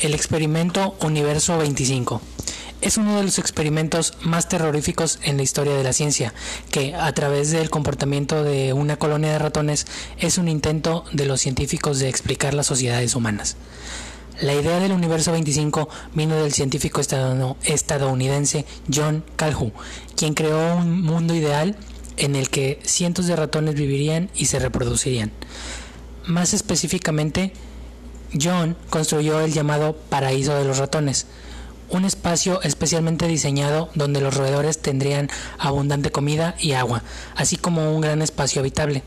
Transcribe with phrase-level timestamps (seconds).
[0.00, 2.20] El experimento Universo 25
[2.80, 6.34] es uno de los experimentos más terroríficos en la historia de la ciencia,
[6.72, 9.86] que a través del comportamiento de una colonia de ratones
[10.18, 13.56] es un intento de los científicos de explicar las sociedades humanas.
[14.40, 19.74] La idea del universo 25 vino del científico estadounidense John Calhoun,
[20.16, 21.76] quien creó un mundo ideal
[22.16, 25.30] en el que cientos de ratones vivirían y se reproducirían.
[26.26, 27.52] Más específicamente,
[28.40, 31.26] John construyó el llamado Paraíso de los Ratones,
[31.90, 37.02] un espacio especialmente diseñado donde los roedores tendrían abundante comida y agua,
[37.36, 39.02] así como un gran espacio habitable.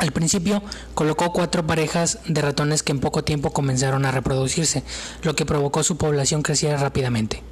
[0.00, 0.62] Al principio
[0.94, 4.82] colocó cuatro parejas de ratones que en poco tiempo comenzaron a reproducirse,
[5.22, 7.42] lo que provocó su población creciera rápidamente.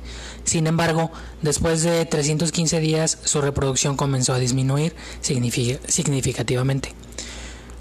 [0.45, 1.11] Sin embargo,
[1.43, 6.95] después de 315 días su reproducción comenzó a disminuir significativamente.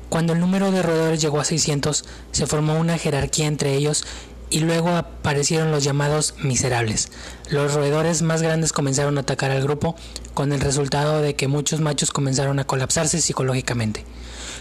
[0.10, 4.06] Cuando el número de roedores llegó a 600, se formó una jerarquía entre ellos
[4.50, 7.10] y luego aparecieron los llamados miserables.
[7.50, 9.96] Los roedores más grandes comenzaron a atacar al grupo,
[10.34, 14.04] con el resultado de que muchos machos comenzaron a colapsarse psicológicamente.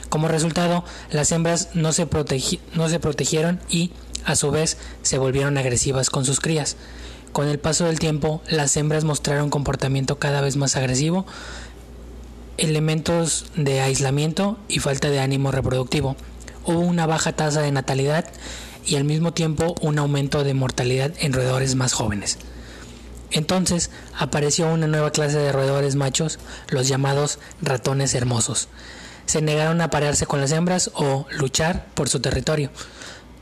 [0.08, 2.08] Como resultado, las hembras no se,
[2.74, 3.92] no se protegieron y,
[4.24, 6.76] a su vez, se volvieron agresivas con sus crías.
[7.32, 11.26] Con el paso del tiempo, las hembras mostraron comportamiento cada vez más agresivo,
[12.56, 16.16] elementos de aislamiento y falta de ánimo reproductivo.
[16.64, 18.26] Hubo una baja tasa de natalidad
[18.86, 22.38] y al mismo tiempo un aumento de mortalidad en roedores más jóvenes.
[23.30, 28.68] Entonces apareció una nueva clase de roedores machos, los llamados ratones hermosos.
[29.26, 32.70] Se negaron a parearse con las hembras o luchar por su territorio.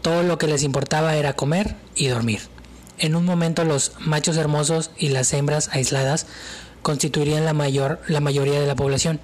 [0.03, 2.41] Todo lo que les importaba era comer y dormir.
[2.99, 6.27] En un momento los machos hermosos y las hembras aisladas
[6.83, 9.21] constituirían la, mayor, la mayoría de la población.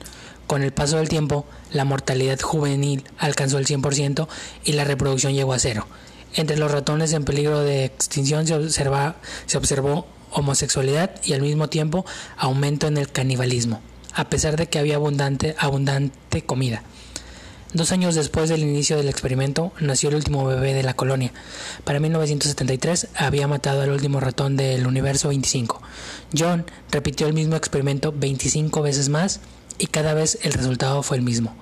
[0.47, 4.27] Con el paso del tiempo, la mortalidad juvenil alcanzó el 100%
[4.65, 5.87] y la reproducción llegó a cero.
[6.35, 9.17] Entre los ratones en peligro de extinción se, observa,
[9.47, 12.05] se observó homosexualidad y al mismo tiempo
[12.37, 13.81] aumento en el canibalismo,
[14.15, 16.83] a pesar de que había abundante, abundante comida.
[17.73, 21.33] Dos años después del inicio del experimento, nació el último bebé de la colonia.
[21.85, 25.81] Para 1973 había matado al último ratón del universo 25.
[26.37, 29.39] John repitió el mismo experimento 25 veces más
[29.79, 31.55] y cada vez el resultado fue el mismo.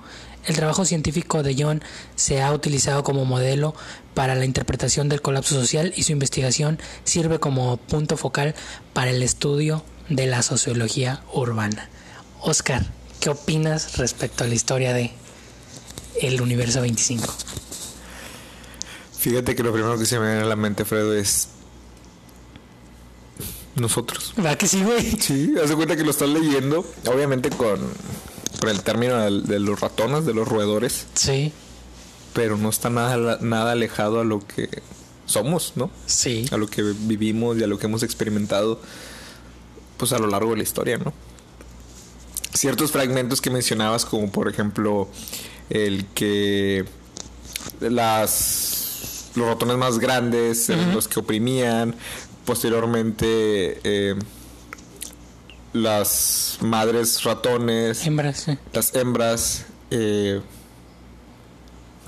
[0.47, 1.83] El trabajo científico de John
[2.15, 3.75] se ha utilizado como modelo
[4.15, 8.55] para la interpretación del colapso social y su investigación sirve como punto focal
[8.93, 11.87] para el estudio de la sociología urbana.
[12.41, 12.85] Oscar,
[13.19, 15.11] ¿qué opinas respecto a la historia de
[16.21, 17.33] el universo 25.
[19.17, 21.49] Fíjate que lo primero que se me viene a la mente, Fredo, es
[23.75, 24.33] nosotros.
[24.43, 25.11] ¿Va que sí, güey?
[25.19, 27.79] Sí, haz de cuenta que lo estás leyendo, obviamente con,
[28.59, 31.07] con el término de, los ratones, de los roedores.
[31.15, 31.51] Sí.
[32.33, 34.69] Pero no está nada, nada alejado a lo que
[35.25, 35.89] somos, ¿no?
[36.05, 36.45] Sí.
[36.51, 38.79] A lo que vivimos y a lo que hemos experimentado,
[39.97, 41.13] pues a lo largo de la historia, ¿no?
[42.59, 45.07] Ciertos fragmentos que mencionabas, como por ejemplo
[45.69, 46.83] el que
[47.79, 51.95] las los ratones más grandes los que oprimían
[52.43, 54.15] posteriormente eh,
[55.71, 60.41] las madres ratones hembras las hembras eh,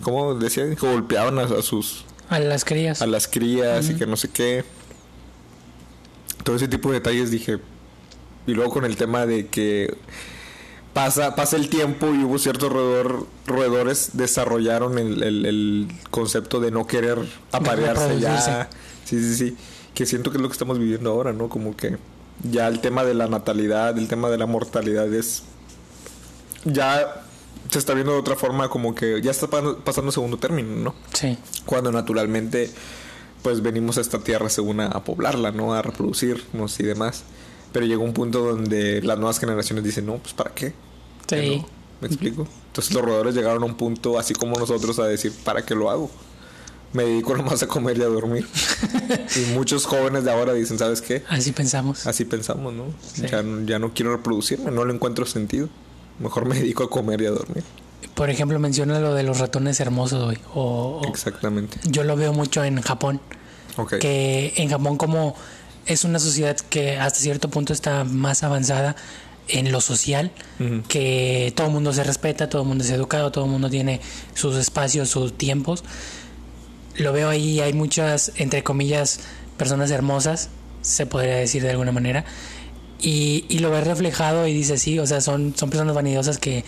[0.02, 3.02] cómo decían que golpeaban a, sus a las crías.
[3.02, 4.66] a las crías y que no sé qué.
[6.44, 7.60] Todo ese tipo de detalles dije
[8.48, 9.96] y luego con el tema de que
[10.94, 12.72] pasa, pasa el tiempo y hubo ciertos
[13.46, 17.18] roedores desarrollaron el, concepto de no querer
[17.52, 18.70] aparearse ya.
[19.06, 19.58] Sí, sí, sí.
[19.94, 21.50] Que siento que es lo que estamos viviendo ahora, ¿no?
[21.50, 21.98] Como que
[22.50, 25.44] ya el tema de la natalidad, el tema de la mortalidad es.
[26.64, 27.24] Ya
[27.70, 30.96] se está viendo de otra forma, como que ya está pasando segundo término, ¿no?
[31.14, 31.38] Sí.
[31.66, 32.70] Cuando naturalmente,
[33.42, 35.74] pues venimos a esta tierra según a, poblarla, ¿no?
[35.74, 37.24] A reproducirnos y demás.
[37.72, 40.74] Pero llegó un punto donde las nuevas generaciones dicen, no, pues ¿para qué?
[41.40, 41.66] Sí.
[42.02, 42.48] ¿Me explico?
[42.68, 45.90] Entonces los roedores llegaron a un punto, así como nosotros, a decir, ¿para qué lo
[45.92, 46.10] hago?
[46.94, 48.48] Me dedico nomás a comer y a dormir.
[49.36, 51.24] y muchos jóvenes de ahora dicen, ¿sabes qué?
[51.30, 52.08] Así pensamos.
[52.08, 52.86] Así pensamos, ¿no?
[53.16, 55.70] Ya, ya no quiero reproducirme, no le encuentro sentido.
[56.20, 57.64] Mejor me dedico a comer y a dormir.
[58.16, 60.38] Por ejemplo, menciona lo de los ratones hermosos hoy.
[60.54, 61.80] O, Exactamente.
[61.84, 63.22] Yo lo veo mucho en Japón.
[64.00, 65.36] Que en Japón como
[65.86, 68.96] es una sociedad que hasta cierto punto está más avanzada
[69.48, 70.32] en lo social,
[70.88, 74.00] que todo el mundo se respeta, todo el mundo es educado, todo el mundo tiene
[74.34, 75.84] sus espacios, sus tiempos.
[76.96, 79.22] Lo veo ahí, hay muchas, entre comillas,
[79.58, 80.50] personas hermosas
[80.82, 82.26] se podría decir de alguna manera.
[83.00, 86.64] Y, y lo ves reflejado y dices, sí, o sea, son, son personas vanidosas que,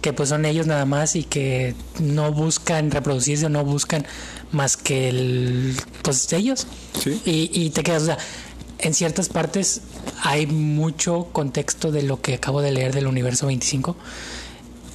[0.00, 4.06] que pues son ellos nada más y que no buscan reproducirse no buscan
[4.50, 6.66] más que el, pues ellos.
[7.02, 7.20] Sí.
[7.24, 8.18] Y, y te quedas, o sea,
[8.78, 9.82] en ciertas partes
[10.22, 13.96] hay mucho contexto de lo que acabo de leer del universo 25.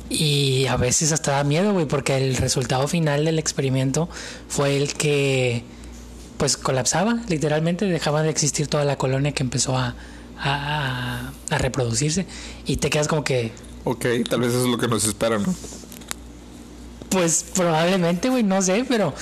[0.10, 4.10] Y a veces hasta da miedo, güey, porque el resultado final del experimento
[4.48, 5.64] fue el que,
[6.38, 9.96] pues, colapsaba, literalmente, dejaba de existir toda la colonia que empezó a,
[10.40, 12.26] a, a reproducirse.
[12.66, 13.52] Y te quedas como que,
[13.84, 15.54] Ok, tal vez eso es lo que nos espera, ¿no?
[17.10, 19.14] Pues probablemente, güey, no sé, pero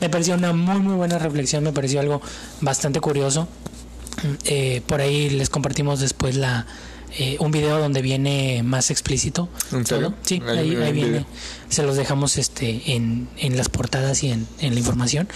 [0.00, 2.20] me pareció una muy, muy buena reflexión, me pareció algo
[2.60, 3.46] bastante curioso.
[4.44, 6.66] Eh, por ahí les compartimos después la
[7.18, 9.48] eh, un video donde viene más explícito.
[9.72, 10.08] ¿En serio?
[10.10, 10.18] todo.
[10.22, 11.10] Sí, Ahí ahí, viene ahí un viene.
[11.10, 11.26] video.
[11.68, 15.28] Se los dejamos este en, en las portadas y en, en la información.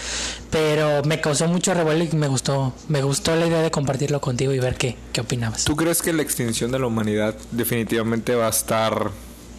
[0.51, 4.53] Pero me causó mucho revuelo y me gustó, me gustó la idea de compartirlo contigo
[4.53, 5.63] y ver qué, qué opinabas.
[5.65, 9.09] ¿Tú crees que la extinción de la humanidad definitivamente va a estar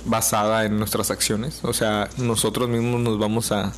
[0.05, 1.61] basada en nuestras acciones?
[1.63, 3.73] O sea, nosotros mismos nos vamos a,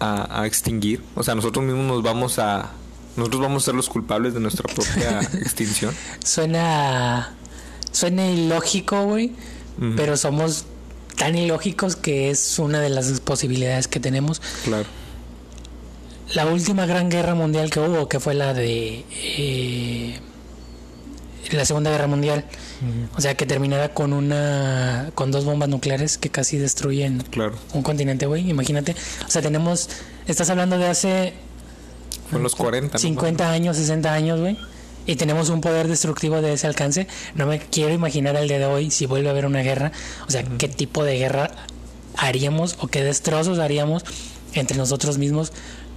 [0.00, 1.02] a, a extinguir.
[1.14, 2.70] O sea, nosotros mismos nos vamos a...
[3.16, 5.94] Nosotros vamos a ser los culpables de nuestra propia extinción.
[6.24, 7.34] Suena
[7.92, 9.32] suena ilógico, güey,
[9.96, 10.64] pero somos
[11.16, 14.40] tan ilógicos que es una de las posibilidades que tenemos.
[14.64, 14.86] Claro.
[16.34, 19.04] La última gran guerra mundial que hubo, que fue la de
[19.36, 20.20] eh,
[21.50, 22.44] la Segunda Guerra Mundial,
[23.16, 27.56] o sea, que terminara con una con dos bombas nucleares que casi destruyen Claro.
[27.74, 28.48] un continente, güey.
[28.48, 28.94] Imagínate,
[29.26, 29.88] o sea, tenemos,
[30.28, 31.34] estás hablando de hace
[32.32, 32.98] En los 40, ¿no?
[32.98, 34.56] 50 años, 60 años, güey.
[35.06, 37.06] Y tenemos un poder destructivo de ese alcance.
[37.34, 39.92] No me quiero imaginar el día de hoy si vuelve a haber una guerra.
[40.28, 41.50] O sea, qué tipo de guerra
[42.16, 44.04] haríamos o qué destrozos haríamos
[44.52, 45.52] entre nosotros mismos,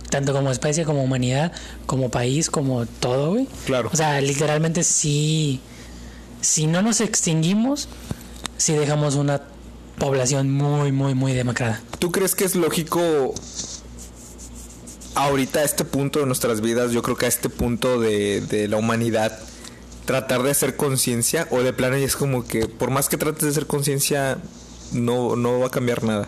[0.10, 1.52] tanto como especie, como humanidad,
[1.86, 3.48] como país, como todo, güey.
[3.66, 3.90] Claro.
[3.92, 5.60] O sea, literalmente si,
[6.42, 7.90] si no nos extinguimos,
[8.58, 9.42] si dejamos una
[9.98, 11.82] población muy, muy, muy demacrada.
[12.00, 13.34] ¿Tú crees que es lógico
[15.16, 18.68] ahorita a este punto de nuestras vidas, yo creo que a este punto de, de
[18.68, 19.38] la humanidad,
[20.06, 23.44] tratar de hacer conciencia o de plano y es como que por más que trates
[23.44, 24.38] de hacer conciencia,
[24.92, 26.28] no, no va a cambiar nada?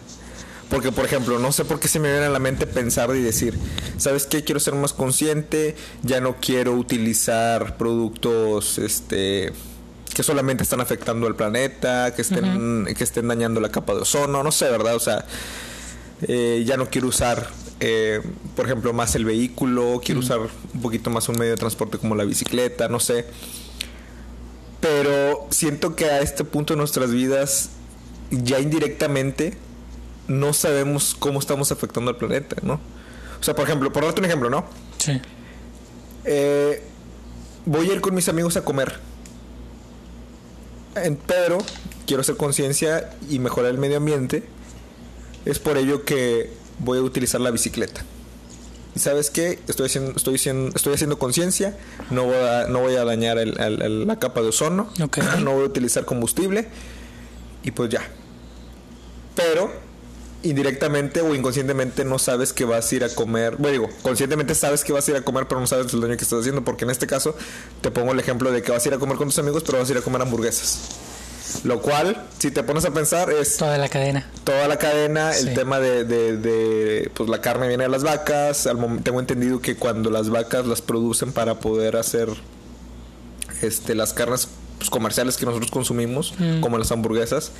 [0.70, 3.22] Porque, por ejemplo, no sé por qué se me viene a la mente pensar y
[3.22, 3.58] decir,
[3.98, 4.44] ¿sabes qué?
[4.44, 9.54] Quiero ser más consciente, ya no quiero utilizar productos, este
[10.14, 14.44] que solamente están afectando al planeta, que estén, que estén dañando la capa de ozono,
[14.44, 14.96] no sé, ¿verdad?
[14.96, 15.26] O sea,
[16.22, 17.50] eh, ya no quiero usar,
[17.80, 18.22] eh,
[18.56, 22.16] por ejemplo, más el vehículo, quiero usar un poquito más un medio de transporte como
[22.16, 23.26] la bicicleta, no sé.
[24.80, 27.72] Pero siento que a este punto de nuestras vidas,
[28.32, 29.58] ya indirectamente,
[30.28, 32.80] no sabemos cómo estamos afectando al planeta, ¿no?
[33.40, 34.66] O sea, por ejemplo, por darte un ejemplo, ¿no?
[34.98, 35.20] Sí.
[36.24, 36.82] Eh,
[37.66, 39.00] voy a ir con mis amigos a comer.
[41.28, 41.58] Pero
[42.08, 44.44] quiero hacer conciencia y mejorar el medio ambiente.
[45.44, 48.04] Es por ello que voy a utilizar la bicicleta.
[48.96, 49.60] ¿Y sabes qué?
[49.68, 51.78] Estoy haciendo, estoy haciendo, estoy haciendo conciencia.
[52.12, 54.90] No voy a, no voy a dañar el- el- el- la capa de ozono.
[55.44, 56.68] No voy a utilizar combustible.
[57.64, 58.02] Y pues ya.
[59.36, 59.72] Pero
[60.44, 63.56] indirectamente o inconscientemente no sabes que vas a ir a comer.
[63.58, 66.16] Bueno, digo, conscientemente sabes que vas a ir a comer, pero no sabes el daño
[66.16, 66.64] que estás haciendo.
[66.64, 67.36] Porque en este caso
[67.82, 69.80] te pongo el ejemplo de que vas a ir a comer con tus amigos, pero
[69.80, 70.80] vas a ir a comer hamburguesas.
[71.64, 74.30] Lo cual, si te pones a pensar, es Toda la cadena.
[74.44, 75.48] toda la cadena, Sí.
[75.48, 78.68] el tema de, de- de, pues la carne viene de las vacas.
[78.68, 82.30] Al tengo entendido que cuando las vacas las producen para poder hacer
[83.62, 84.48] este las carnes
[84.78, 86.60] pues, comerciales que nosotros consumimos, Mm.
[86.62, 87.52] como las hamburguesas,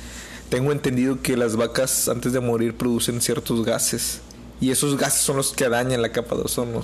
[0.50, 4.20] tengo entendido que las vacas antes de morir producen ciertos gases
[4.60, 6.82] y esos gases son los que dañan la capa de ozono.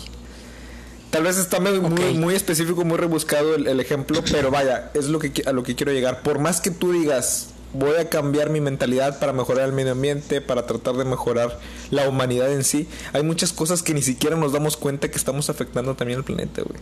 [1.12, 5.18] Tal vez está muy, muy, específico, muy rebuscado el, el ejemplo, pero vaya, es lo
[5.18, 6.22] que a lo que quiero llegar.
[6.22, 10.40] Por más que tú digas, voy a cambiar mi mentalidad para mejorar el medio ambiente,
[10.40, 11.58] para tratar de mejorar
[11.90, 15.50] la humanidad en sí, hay muchas cosas que ni siquiera nos damos cuenta que estamos
[15.50, 16.80] afectando también al planeta, güey.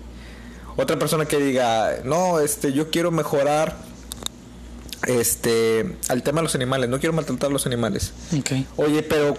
[0.77, 3.77] Otra persona que diga, no, este, yo quiero mejorar
[5.07, 8.13] este al tema de los animales, no quiero maltratar a los animales.
[8.77, 9.37] Oye, pero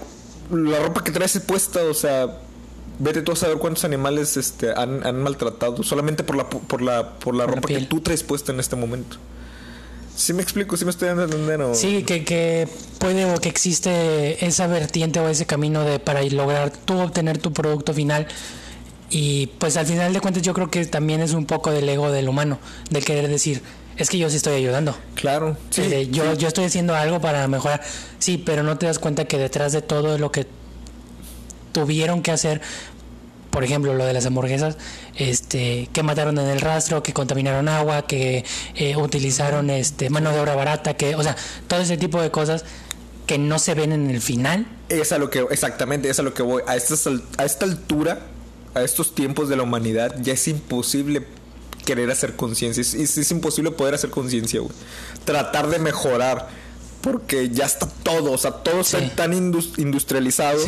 [0.51, 2.41] la ropa que traes puesta, o sea,
[3.03, 7.13] vete tú a saber cuántos animales este, han, han maltratado solamente por la por la
[7.19, 9.17] por la Por la ropa que tú traes puesta en este momento.
[10.15, 10.77] ¿Sí me explico?
[10.77, 11.61] ¿Sí me estoy dando a entender?
[11.61, 12.67] o- Sí, que, que
[12.99, 17.53] puede o que existe esa vertiente o ese camino de para lograr tú obtener tu
[17.53, 18.27] producto final.
[19.09, 22.11] Y pues al final de cuentas yo creo que también es un poco del ego
[22.11, 22.59] del humano,
[22.91, 23.61] de querer decir,
[23.97, 24.95] es que yo sí estoy ayudando.
[25.15, 25.57] Claro.
[25.69, 26.37] Sí, de, yo, sí.
[26.37, 27.81] yo estoy haciendo algo para mejorar.
[28.19, 30.45] Sí, pero no te das cuenta que detrás de todo lo que
[31.71, 32.61] tuvieron que hacer
[33.51, 34.77] por ejemplo, lo de las hamburguesas,
[35.15, 40.39] este, que mataron en el rastro, que contaminaron agua, que eh, utilizaron este, mano de
[40.39, 41.35] obra barata, que, o sea,
[41.67, 42.63] todo ese tipo de cosas
[43.27, 44.65] que no se ven en el final.
[44.89, 46.63] Es a lo que, exactamente, es a lo que voy.
[46.65, 48.19] A, estas, a esta altura,
[48.73, 51.27] a estos tiempos de la humanidad, ya es imposible
[51.85, 52.79] querer hacer conciencia.
[52.81, 54.73] Es, es, imposible poder hacer conciencia, güey.
[55.25, 56.47] Tratar de mejorar.
[57.01, 60.59] Porque ya está todo, o sea, todo está tan industrializado,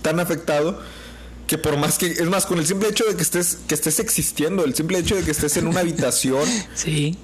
[0.00, 0.78] tan afectado
[1.46, 4.00] que por más que es más con el simple hecho de que estés que estés
[4.00, 7.16] existiendo el simple hecho de que estés en una habitación sí.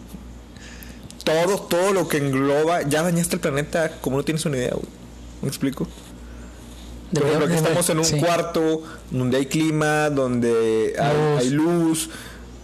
[1.25, 4.87] todo todo lo que engloba ya dañaste el planeta como no tienes una idea güey.
[5.43, 5.89] me explico
[7.13, 12.09] por ejemplo que estamos en un cuarto donde hay clima donde hay, luz.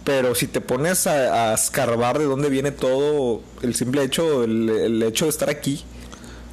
[0.03, 5.25] pero si te pones a, escarbar de dónde viene todo el simple hecho el hecho
[5.25, 5.83] de estar aquí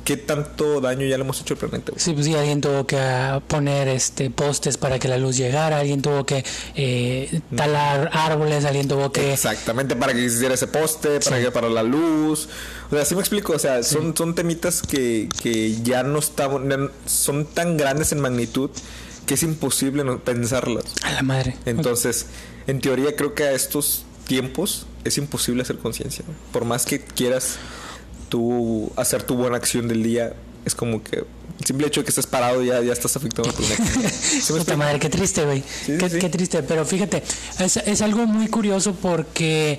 [0.07, 1.93] qué tanto daño ya le hemos hecho al planeta.
[1.97, 5.81] Sí, pues sí, alguien tuvo que ah, poner este postes para que la luz llegara,
[5.81, 6.45] alguien tuvo que
[6.77, 9.33] eh, talar árboles, alguien tuvo que...
[9.33, 12.49] Exactamente, para que existiera ese poste, para que para la luz.
[12.87, 16.93] O sea, así me explico, o sea, son, son temitas que, que ya no están,
[17.05, 18.71] son tan grandes en magnitud
[19.27, 20.85] que es imposible no pensarlas.
[21.03, 21.57] A la madre.
[21.67, 22.27] Entonces,
[22.69, 26.25] en teoría creo que a estos tiempos es imposible hacer conciencia.
[26.53, 27.59] Por más que quieras
[28.29, 31.25] tú hacer tu buena acción del día es como que
[31.59, 34.99] el simple hecho de que estés parado ya, ya estás afectado por una Puta madre,
[34.99, 35.63] qué triste, güey.
[35.87, 36.63] qué, triste.
[36.63, 37.23] Pero fíjate,
[37.59, 39.79] es, es algo muy curioso porque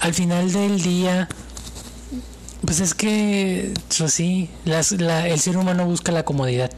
[0.00, 1.28] al final del día,
[2.64, 6.70] pues es que, pues sí, las, la, el ser humano busca la comodidad.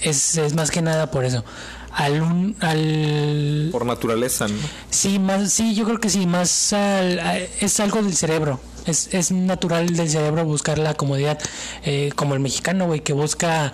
[0.00, 1.44] Es, es más que nada por eso.
[1.92, 4.54] Al, al por naturaleza, ¿no?
[4.90, 7.18] Sí, más, sí, yo creo que sí, más al,
[7.60, 8.60] es algo del cerebro.
[8.86, 11.38] Es, es natural del cerebro buscar la comodidad,
[11.84, 13.72] eh, como el mexicano, güey, que busca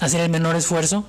[0.00, 1.04] hacer el menor esfuerzo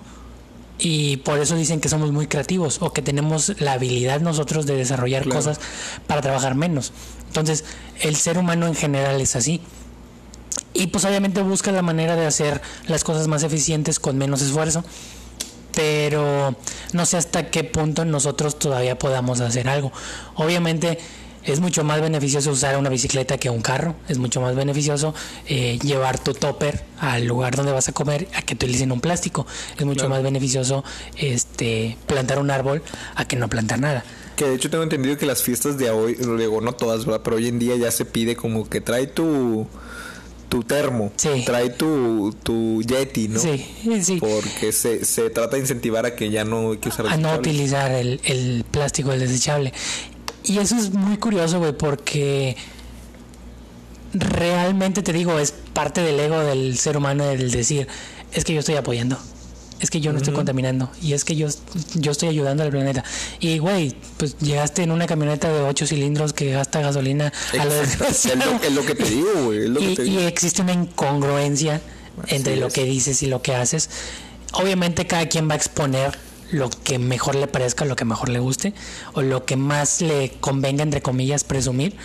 [0.80, 4.76] y por eso dicen que somos muy creativos o que tenemos la habilidad nosotros de
[4.76, 5.60] desarrollar cosas
[6.08, 6.94] para trabajar menos.
[7.28, 7.66] Entonces,
[8.00, 9.62] el ser humano en general es así.
[10.74, 14.86] Y pues obviamente busca la manera de hacer las cosas más eficientes con menos esfuerzo.
[15.76, 16.56] Pero
[16.94, 19.92] no sé hasta qué punto nosotros todavía podamos hacer algo.
[20.36, 20.98] Obviamente
[21.44, 23.96] es mucho más beneficioso usar una bicicleta que un carro.
[24.08, 25.14] Es mucho más beneficioso
[25.48, 29.48] eh, llevar tu topper al lugar donde vas a comer a que utilicen un plástico.
[29.78, 30.84] Es mucho más beneficioso
[31.18, 32.82] este plantar un árbol
[33.16, 34.04] a que no plantar nada.
[34.36, 37.22] Que de hecho tengo entendido que las fiestas de hoy, digo no todas, ¿verdad?
[37.24, 39.68] Pero hoy en día ya se pide como que trae tu
[40.50, 41.12] tu termo,
[41.46, 43.40] trae tu, tu Yeti, ¿no?
[43.40, 43.66] Sí,
[44.02, 44.18] sí.
[44.20, 47.36] Porque se, se trata de incentivar a que ya no hay que usar A no
[47.36, 49.74] utilizar el, el plástico, el desechable.
[50.50, 52.58] Y eso es muy curioso, güey, porque
[54.14, 57.88] realmente te digo, es parte del ego del ser humano el decir,
[58.32, 59.16] es que yo estoy apoyando,
[59.80, 61.50] es que yo no estoy contaminando y es que yo,
[61.94, 63.04] yo estoy ayudando al planeta.
[63.40, 67.72] Y, güey, pues llegaste en una camioneta de 8 cilindros que gasta gasolina a lo
[67.82, 69.68] es, lo, que te digo, güey.
[69.80, 71.80] Y, y, existe una incongruencia
[72.26, 73.92] entre lo que dices y lo que haces.
[74.54, 76.18] Obviamente cada quien va a exponer
[76.52, 78.74] lo que mejor le parezca, lo que mejor le guste,
[79.14, 81.96] o lo que más le convenga, entre comillas, presumir.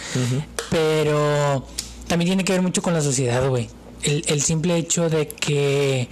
[0.70, 1.66] Pero
[2.06, 3.68] también tiene que ver mucho con la sociedad, güey.
[4.02, 6.08] El, el simple hecho de que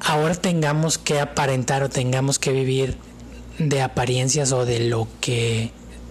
[0.00, 2.96] ahora tengamos que aparentar o tengamos que vivir
[3.58, 5.70] de apariencias o de lo que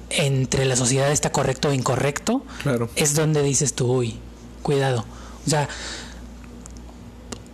[0.09, 2.89] entre la sociedad está correcto o incorrecto, claro.
[2.95, 4.19] es donde dices tú, uy,
[4.61, 5.05] cuidado.
[5.45, 5.67] O sea,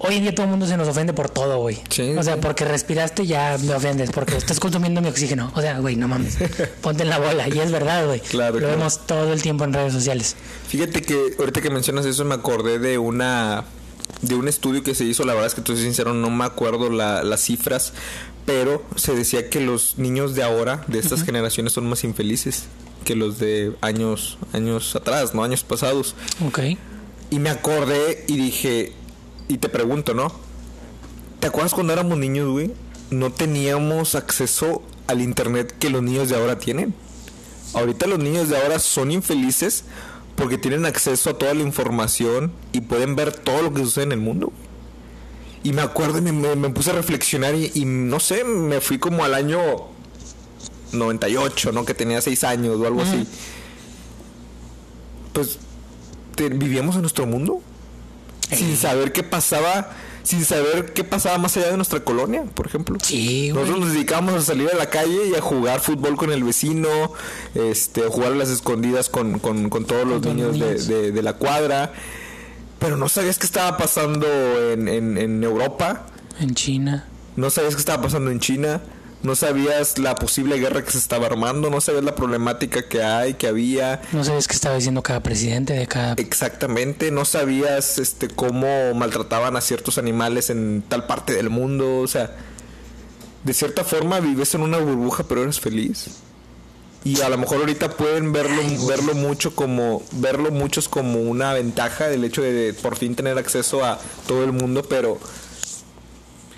[0.01, 1.77] Hoy en día todo el mundo se nos ofende por todo, güey.
[2.18, 5.51] o sea, porque respiraste ya me ofendes, porque estás consumiendo mi oxígeno.
[5.56, 6.38] O sea, güey, no mames.
[6.82, 7.50] Ponte en la bola.
[7.50, 8.22] Y es verdad, güey.
[8.22, 10.38] Claro, Lo vemos todo el tiempo en redes sociales.
[10.68, 13.65] Fíjate que ahorita que mencionas eso me acordé de una
[14.22, 16.89] de un estudio que se hizo, la verdad es que estoy sincero, no me acuerdo
[16.89, 17.94] las cifras,
[18.46, 22.65] pero se decía que los niños de ahora, de estas generaciones, son más infelices
[23.06, 26.15] que los de años, años atrás, no años pasados.
[26.46, 26.60] Ok.
[27.32, 28.94] Y me acordé y dije,
[29.50, 30.32] y te pregunto, ¿no?
[31.41, 32.72] ¿Te acuerdas cuando éramos niños, güey?
[33.10, 36.94] No teníamos acceso al internet que los niños de ahora tienen.
[37.74, 39.86] Ahorita los niños de ahora son infelices
[40.36, 44.12] porque tienen acceso a toda la información y pueden ver todo lo que sucede en
[44.13, 44.53] el mundo.
[45.63, 49.34] Y me acuerdo y me, puse a reflexionar y, no sé, me fui como al
[49.34, 49.60] año
[50.94, 51.86] 98, ¿no?
[51.86, 53.27] Que tenía 6 años o algo así.
[55.34, 55.58] Pues
[56.38, 57.62] vivíamos en nuestro mundo
[58.50, 59.89] sin saber qué pasaba
[60.29, 62.98] sin saber qué pasaba más allá de nuestra colonia, por ejemplo.
[63.01, 66.44] Sí, Nosotros nos dedicábamos a salir a la calle y a jugar fútbol con el
[66.44, 66.88] vecino,
[67.56, 71.94] este, jugar a las escondidas con, todos los niños, De, la cuadra.
[72.77, 74.27] Pero no sabías qué estaba pasando
[74.72, 76.06] en, en, Europa.
[76.39, 77.08] En China.
[77.36, 78.82] no sabías qué estaba pasando en China,
[79.21, 83.33] no sabías la posible guerra que se estaba armando, no sabías la problemática que hay,
[83.33, 84.01] que había.
[84.11, 86.13] No sabías qué estaba diciendo cada presidente de cada...
[86.13, 92.07] Exactamente, no sabías este cómo maltrataban a ciertos animales en tal parte del mundo, o
[92.07, 92.35] sea,
[93.43, 96.07] de cierta forma vives en una burbuja pero eres feliz.
[97.03, 102.09] Y a lo mejor ahorita pueden verlo verlo mucho como verlo muchos como una ventaja
[102.09, 105.17] del hecho de por fin tener acceso a todo el mundo, pero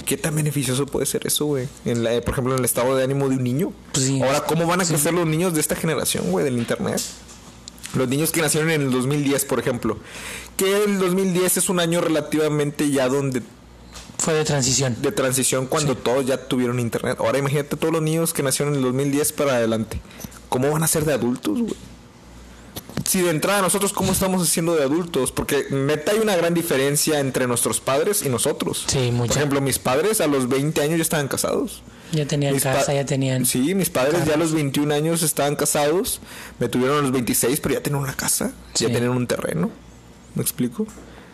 [0.05, 1.67] ¿Qué tan beneficioso puede ser eso, güey?
[1.85, 3.73] En la, por ejemplo, en el estado de ánimo de un niño.
[3.93, 4.21] Pues sí.
[4.21, 7.01] Ahora, ¿cómo van a crecer los niños de esta generación, güey, del internet?
[7.95, 9.97] Los niños que nacieron en el 2010, por ejemplo.
[10.57, 13.41] Que el 2010 es un año relativamente ya donde
[14.17, 14.95] Fue de transición.
[15.01, 17.17] de transición cuando todos ya tuvieron internet.
[17.19, 19.99] Ahora imagínate todos los niños que nacieron en el 2010 para adelante.
[20.49, 21.73] ¿Cómo van a ser de adultos, güey?
[23.05, 27.19] Si de entrada nosotros cómo estamos haciendo de adultos, porque neta hay una gran diferencia
[27.19, 28.85] entre nuestros padres y nosotros.
[28.87, 29.27] Sí, mucha.
[29.27, 31.83] Por ejemplo, mis padres a los 20 años ya estaban casados.
[32.11, 33.45] Ya tenían Mis casa, ya tenían...
[33.45, 36.19] Sí, mis padres ya a los 21 años estaban casados.
[36.59, 38.51] Me tuvieron a los 26, pero ya tenían una casa.
[38.75, 39.69] Ya tenían un terreno.
[40.35, 40.85] ¿Me explico?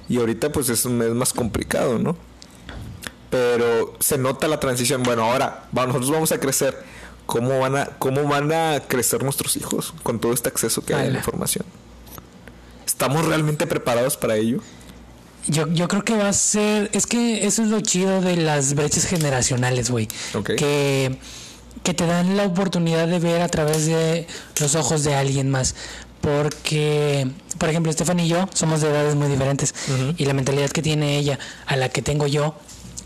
[0.08, 2.16] Y ahorita pues es, es más complicado, ¿no?
[3.30, 5.04] Pero se nota la transición.
[5.04, 6.78] Bueno, ahora nosotros vamos a crecer.
[7.28, 11.08] ¿Cómo van a, cómo van a crecer nuestros hijos con todo este acceso que hay
[11.08, 11.66] a la información?
[12.86, 14.62] ¿Estamos realmente preparados para ello?
[15.46, 16.90] Yo, yo creo que va a ser.
[16.94, 20.08] Es que eso es lo chido de las brechas generacionales, güey.
[20.34, 20.56] Ok.
[20.56, 21.18] Que,
[21.84, 24.26] que te dan la oportunidad de ver a través de
[24.60, 25.76] los ojos de alguien más.
[26.22, 29.76] Porque, por ejemplo, Estefan y yo somos de edades muy diferentes.
[30.18, 32.56] Y la mentalidad que tiene ella a la que tengo yo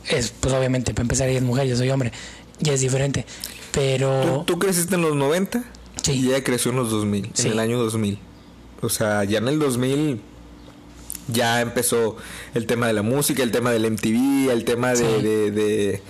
[0.08, 2.12] es, pues obviamente, para empezar, ella es mujer, yo soy hombre.
[2.60, 3.26] Ya es diferente.
[3.72, 4.22] Pero.
[4.46, 5.64] ¿Tú, tú creciste en los 90
[6.02, 6.14] Sí.
[6.14, 7.48] y ella creció en los 2000, Sí.
[7.48, 8.20] en el año 2000.
[8.82, 10.22] O sea, ya en el 2000
[11.28, 12.18] ya empezó
[12.54, 15.24] el tema de la música, el tema del MTV, el tema de, Sí.
[15.24, 16.02] de, de-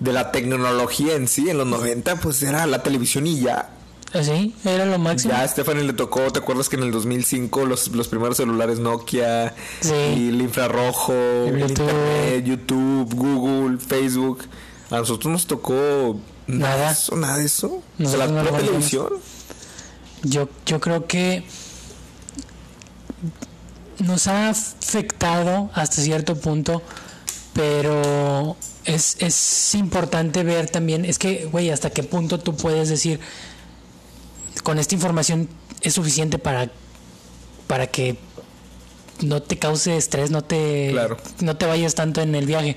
[0.00, 1.48] de la tecnología en sí.
[1.48, 3.70] En los 90 pues era la televisión y ya.
[4.20, 5.32] Sí, era lo máximo.
[5.32, 8.78] Ya a Stephanie le tocó, ¿te acuerdas que en el 2005 los, los primeros celulares
[8.78, 9.94] Nokia Sí.
[9.94, 14.40] y el infrarrojo, el, internet, YouTube, Google, Facebook?
[14.90, 17.82] A nosotros nos tocó nada, eso, nada de eso.
[17.98, 18.60] La no conocemos.
[18.60, 19.08] televisión.
[20.24, 21.44] Yo, yo creo que
[23.98, 26.82] nos ha afectado hasta cierto punto,
[27.52, 33.20] pero es, es importante ver también, es que, güey, hasta qué punto tú puedes decir,
[34.62, 35.48] con esta información
[35.82, 36.70] es suficiente para,
[37.66, 38.16] para que
[39.20, 41.16] no te cause estrés, no te, Claro.
[41.40, 42.76] no te vayas tanto en el viaje.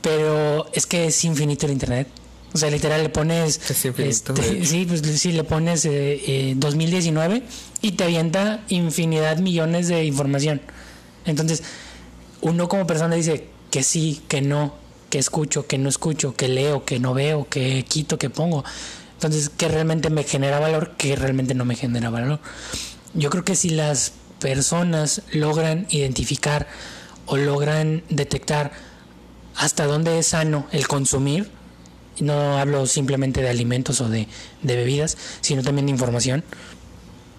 [0.00, 2.08] Pero es que es infinito el internet.
[2.54, 3.60] O sea, literal le pones.
[3.70, 7.42] Este, sí, pues sí, le pones eh, eh, 2019
[7.80, 10.60] y te avienta infinidad, millones de información.
[11.24, 11.62] Entonces,
[12.40, 14.74] uno como persona dice que sí, que no,
[15.08, 18.64] que escucho, que no escucho, que leo, que no veo, que quito, que pongo.
[19.14, 22.40] Entonces, que realmente me genera valor, que realmente no me genera valor.
[23.14, 26.66] Yo creo que si las personas logran identificar
[27.26, 28.72] o logran detectar
[29.54, 31.50] hasta dónde es sano el consumir,
[32.20, 34.28] no hablo simplemente de alimentos o de,
[34.62, 36.44] de bebidas, sino también de información.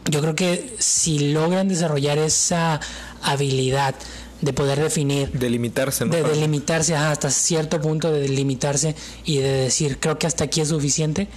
[0.09, 2.79] Yo creo que si logran desarrollar esa
[3.21, 3.95] habilidad
[4.41, 6.11] de poder definir Delimitarse, ¿no?
[6.11, 10.59] de delimitarse ajá, hasta cierto punto de delimitarse y de decir creo que hasta aquí
[10.59, 11.29] es suficiente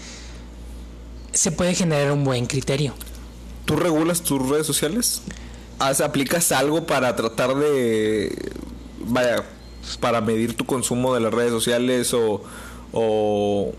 [1.33, 2.95] se puede generar un buen criterio
[3.65, 5.23] ¿Tú regulas tus redes sociales?
[5.79, 8.53] ¿Haz- ¿Aplicas algo para tratar de...
[9.01, 9.45] Vaya,
[10.01, 12.43] para medir tu consumo de las redes sociales o...
[12.99, 13.73] o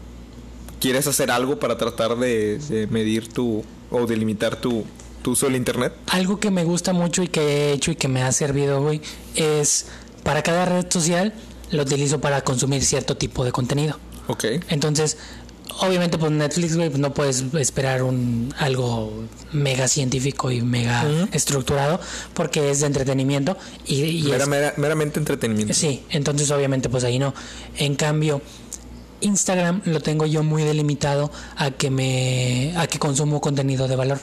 [0.80, 3.64] ¿Quieres hacer algo para tratar de, de medir tu...
[3.90, 4.86] o delimitar tu,
[5.24, 5.92] tu uso del internet?
[6.12, 9.02] algo que me gusta mucho y que he hecho y que me ha servido güey
[9.36, 9.88] es
[10.24, 11.34] para cada red social
[11.72, 14.46] lo utilizo para consumir cierto tipo de contenido Ok.
[14.70, 15.18] entonces
[15.80, 19.12] obviamente pues Netflix güey pues no puedes esperar un algo
[19.52, 22.00] mega científico y mega estructurado
[22.36, 25.74] porque es de entretenimiento y, y Mera- es- mera- meramente entretenimiento.
[25.74, 27.34] Sí, entonces obviamente pues ahí no.
[27.78, 28.42] En cambio,
[29.22, 34.20] Instagram lo tengo yo muy delimitado a que me a que consumo contenido de valor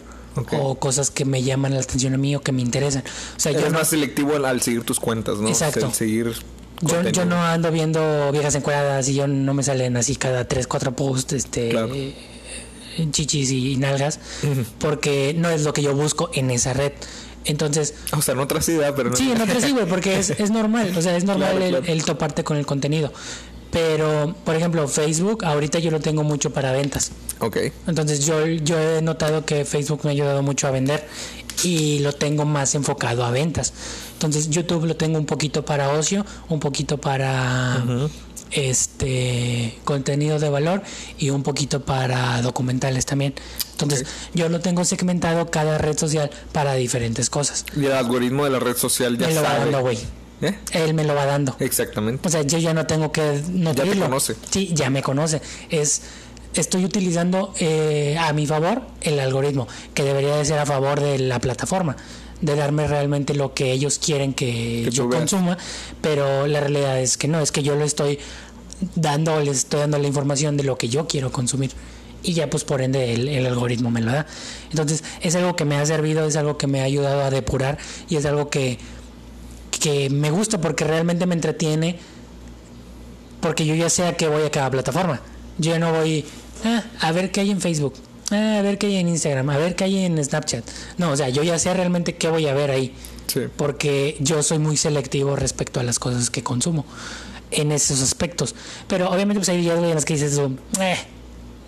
[0.53, 3.05] o cosas que me llaman la atención a mí o que me interesan.
[3.37, 5.49] O sea, yo Eres no, más selectivo al, al seguir tus cuentas, ¿no?
[5.49, 5.87] Exacto.
[5.87, 6.33] El seguir...
[6.81, 10.67] yo, yo no ando viendo viejas encuadradas y yo no me salen así cada 3,
[10.67, 11.95] 4 posts este Claro.
[11.95, 12.15] eh,
[13.11, 14.19] chichis y nalgas
[14.79, 16.93] porque no es lo que yo busco en esa red.
[17.47, 19.17] Entonces, O sea, en otra ciudad, pero no...
[19.17, 21.71] Sí, en otra sí, güey, porque es, es normal, o sea, es normal Claro, el,
[21.77, 21.93] claro.
[21.93, 23.13] el toparte con el contenido.
[23.75, 27.11] Pero, por ejemplo, Facebook, ahorita yo lo tengo mucho para ventas.
[27.41, 27.57] Ok.
[27.89, 31.05] Entonces yo, yo he notado que Facebook me ha ayudado mucho a vender
[31.65, 33.73] y lo tengo más enfocado a ventas.
[34.13, 37.83] Entonces YouTube lo tengo un poquito para ocio, un poquito para
[38.53, 40.81] este contenido de valor
[41.19, 43.35] y un poquito para documentales también.
[43.73, 47.67] Entonces, yo lo tengo segmentado cada red social para diferentes cosas.
[47.75, 49.91] Y el algoritmo de la red social ya me lo va dando.
[50.45, 50.59] ¿Eh?
[50.73, 51.57] Él me lo va dando.
[51.61, 52.27] Exactamente.
[52.27, 54.07] O sea, yo ya no tengo que nutrirlo.
[54.07, 54.37] conoce.
[54.51, 55.41] Sí, ya me conoce.
[55.71, 56.03] Es
[56.61, 61.19] estoy utilizando eh, a mi favor el algoritmo, que debería de ser a favor de
[61.19, 61.97] la plataforma,
[62.41, 65.59] de darme realmente lo que ellos quieren que, Que yo consuma,
[66.01, 68.19] pero la realidad es que no, es que yo lo estoy
[68.95, 71.73] dando, les estoy dando la información de lo que yo quiero consumir.
[72.23, 74.27] Y ya pues por ende el, el algoritmo me lo da.
[74.71, 77.77] Entonces es algo que me ha servido, es algo que me ha ayudado a depurar
[78.09, 78.79] y es algo que,
[79.85, 81.99] que me gusta porque realmente me entretiene
[83.41, 85.21] porque yo ya sé a qué voy a cada plataforma.
[85.59, 86.25] Yo ya no voy
[86.65, 87.93] ah, a ver qué hay en Facebook,
[88.31, 90.65] ah, a ver qué hay en Instagram, a ver qué hay en Snapchat.
[90.97, 92.95] No, o sea, yo ya sé realmente qué voy a ver ahí.
[93.27, 93.41] Sí.
[93.57, 96.87] Porque yo soy muy selectivo respecto a las cosas que consumo
[97.51, 98.55] en esos aspectos.
[98.89, 100.41] Pero obviamente pues hay días güey, en los que dices,
[100.81, 100.97] eh,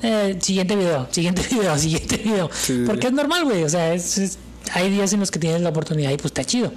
[0.02, 2.48] eh, siguiente video, siguiente video, siguiente video.
[2.52, 3.62] Sí, Porque es normal, güey.
[3.64, 4.38] O sea, es- es-
[4.72, 6.72] hay días en los que tienes la oportunidad y pues está chido.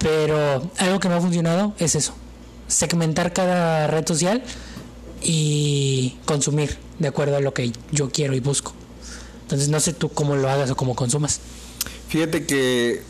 [0.00, 2.14] Pero algo que me ha funcionado es eso.
[2.66, 4.42] Segmentar cada red social
[5.22, 8.72] y consumir de acuerdo a lo que yo quiero y busco.
[9.42, 11.40] Entonces no sé tú cómo lo hagas o cómo consumas.
[12.08, 13.02] Fíjate que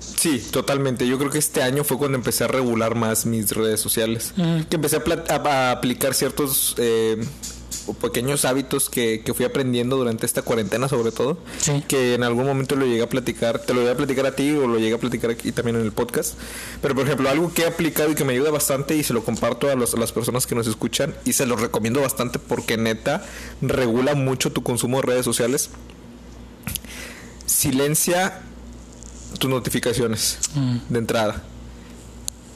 [0.00, 1.06] sí, totalmente.
[1.06, 4.32] Yo creo que este año fue cuando empecé a regular más mis redes sociales.
[4.36, 4.62] Mm.
[4.62, 7.24] Que empecé a- a aplicar ciertos eh,
[8.00, 11.38] pequeños hábitos que, que fui aprendiendo durante esta cuarentena, sobre todo.
[11.58, 11.82] Sí.
[11.88, 13.58] Que en algún momento lo llegué a platicar.
[13.60, 15.82] Te lo voy a platicar a ti o lo llegué a platicar aquí también en
[15.82, 16.34] el podcast.
[16.80, 19.24] Pero, por ejemplo, algo que he aplicado y que me ayuda bastante y se lo
[19.24, 22.76] comparto a, los- a las personas que nos escuchan y se lo recomiendo bastante porque
[22.76, 23.24] neta
[23.60, 25.70] regula mucho tu consumo de redes sociales.
[27.46, 28.42] Silencia
[29.38, 30.76] tus notificaciones Mm.
[30.90, 31.42] de entrada.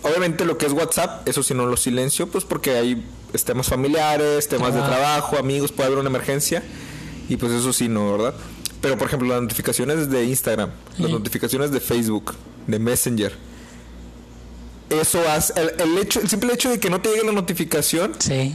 [0.03, 3.05] Obviamente lo que es WhatsApp, eso sí no lo silencio, pues porque hay
[3.45, 6.63] temas familiares, temas de trabajo, amigos, puede haber una emergencia
[7.29, 8.35] y pues eso sí no, ¿verdad?
[8.81, 12.35] Pero por ejemplo las notificaciones de Instagram, las notificaciones de Facebook,
[12.67, 13.33] de Messenger,
[14.91, 18.13] eso hace, el, el hecho, el simple hecho de que no te llegue la notificación
[18.21, 18.55] Sí.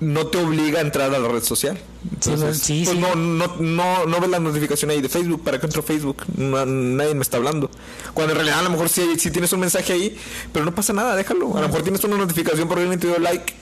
[0.00, 1.78] no te obliga a entrar a la red social.
[2.10, 2.96] Entonces, sí, pues.
[2.98, 5.42] No, no, no, no ves la notificación ahí de Facebook.
[5.44, 6.22] ¿Para qué entro a Facebook?
[6.36, 7.70] No- nadie me está hablando.
[8.14, 10.16] Cuando en realidad a lo mejor sí, sí tienes un mensaje ahí,
[10.52, 11.56] pero no pasa nada, déjalo.
[11.56, 13.54] A lo mejor tienes una notificación por alguien te dio like.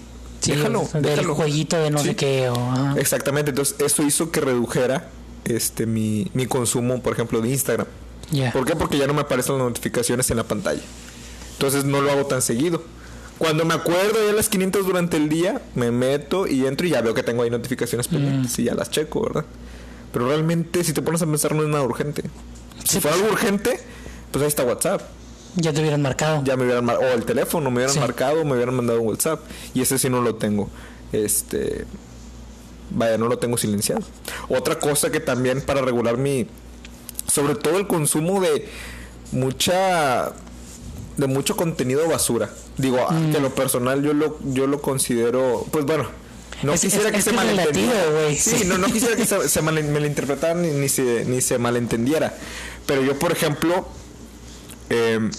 [0.42, 1.34] Sí, déjalo, del déjalo.
[1.34, 2.08] jueguito de no Sí.
[2.08, 2.48] sé qué.
[2.48, 2.94] O, ajá.
[2.98, 5.08] Exactamente, entonces eso hizo que redujera
[5.44, 7.86] este mi, mi consumo, por ejemplo, de Instagram.
[8.30, 8.52] Ya.
[8.52, 8.74] ¿Por qué?
[8.76, 10.80] Porque ya no me aparecen las notificaciones en la pantalla.
[11.52, 12.82] Entonces no lo hago tan seguido.
[13.38, 17.00] Cuando me acuerdo ya las 500 durante el día, me meto y entro y ya
[17.02, 19.44] veo que tengo ahí notificaciones pendientes y ya las checo, ¿verdad?
[20.12, 22.22] Pero realmente si te pones a pensar no es nada urgente.
[22.84, 23.22] Si fuera pues.
[23.22, 23.80] algo urgente,
[24.30, 25.02] pues ahí está WhatsApp.
[25.56, 26.42] Ya te hubieran marcado.
[26.44, 28.00] Ya me hubieran mar- o el teléfono me hubieran Sí.
[28.00, 29.40] marcado, me hubieran mandado un WhatsApp
[29.74, 30.70] y ese sí no lo tengo.
[31.12, 31.84] Este
[32.90, 34.02] vaya, no lo tengo silenciado.
[34.48, 36.46] Otra cosa que también para regular mi
[37.30, 38.68] sobre todo el consumo de
[39.32, 40.32] mucha
[41.16, 42.50] de mucho contenido basura.
[42.78, 43.32] Digo, ah, Mm.
[43.32, 46.06] que lo personal yo lo yo lo considero, pues bueno,
[46.62, 47.94] no Es- quisiera es- que es se malentendiera.
[48.36, 52.34] Sí, no, no quisiera que se, se mal- malinterpretara ni, ni se ni se malentendiera.
[52.86, 53.86] Pero yo, por ejemplo,
[54.92, 55.30] eh,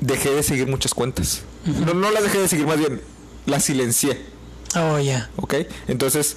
[0.00, 1.42] dejé de seguir muchas cuentas.
[1.64, 3.00] no, no las dejé de seguir, más bien
[3.46, 4.20] las silencié.
[4.74, 5.30] Oh, ya.
[5.36, 5.54] ¿ok?
[5.88, 6.36] Entonces,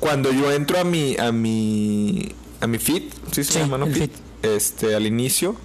[0.00, 3.86] cuando yo entro a mi a mi a mi feed, ¿sí se Sí, llama, no?
[3.86, 4.10] Feed,
[4.42, 5.56] Este, al inicio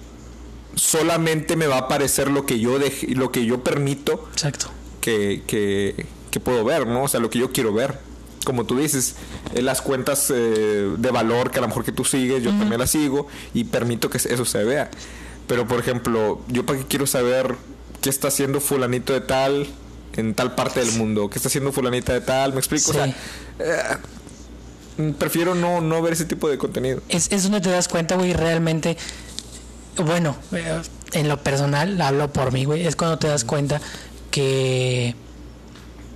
[0.74, 4.70] solamente me va a aparecer lo que yo dejé, lo que yo permito Exacto.
[5.00, 7.04] que, que, que puedo ver, ¿no?
[7.04, 7.98] O sea, lo que yo quiero ver.
[8.44, 9.14] Como tú dices,
[9.54, 12.80] eh, las cuentas eh, de valor que a lo mejor que tú sigues, yo también
[12.80, 14.90] las sigo y permito que eso se vea.
[15.52, 17.56] Pero, por ejemplo, yo para qué quiero saber
[18.00, 19.66] qué está haciendo fulanito de tal
[20.16, 22.90] en tal parte del mundo, qué está haciendo fulanita de tal, ¿me explico?
[22.90, 23.14] O sea,
[23.58, 27.02] eh, prefiero no, no ver ese tipo de contenido.
[27.10, 28.96] Es, es donde te das cuenta, güey, realmente.
[30.02, 30.80] Bueno, eh,
[31.12, 32.86] en lo personal, hablo por mí, güey.
[32.86, 33.78] Es cuando te das cuenta
[34.30, 35.14] que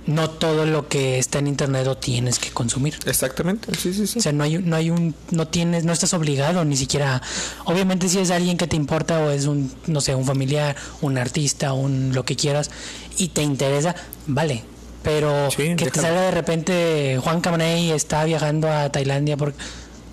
[0.07, 2.97] no todo lo que está en internet lo tienes que consumir.
[3.05, 4.19] Exactamente, sí, sí, sí.
[4.19, 7.21] O sea, no hay, no hay un, no tienes, no estás obligado ni siquiera.
[7.65, 11.17] Obviamente si es alguien que te importa o es un, no sé, un familiar, un
[11.17, 12.71] artista, un lo que quieras
[13.17, 13.95] y te interesa,
[14.27, 14.63] vale.
[15.03, 19.57] Pero Sí, que te salga de repente Juan Camaney está viajando a Tailandia porque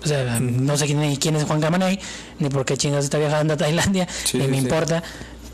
[0.03, 1.99] o sea, no sé quién, ni quién es Juan Camaney,
[2.39, 4.63] ni por qué chingados está viajando a Tailandia, Sí, ni me sí.
[4.63, 5.01] importa.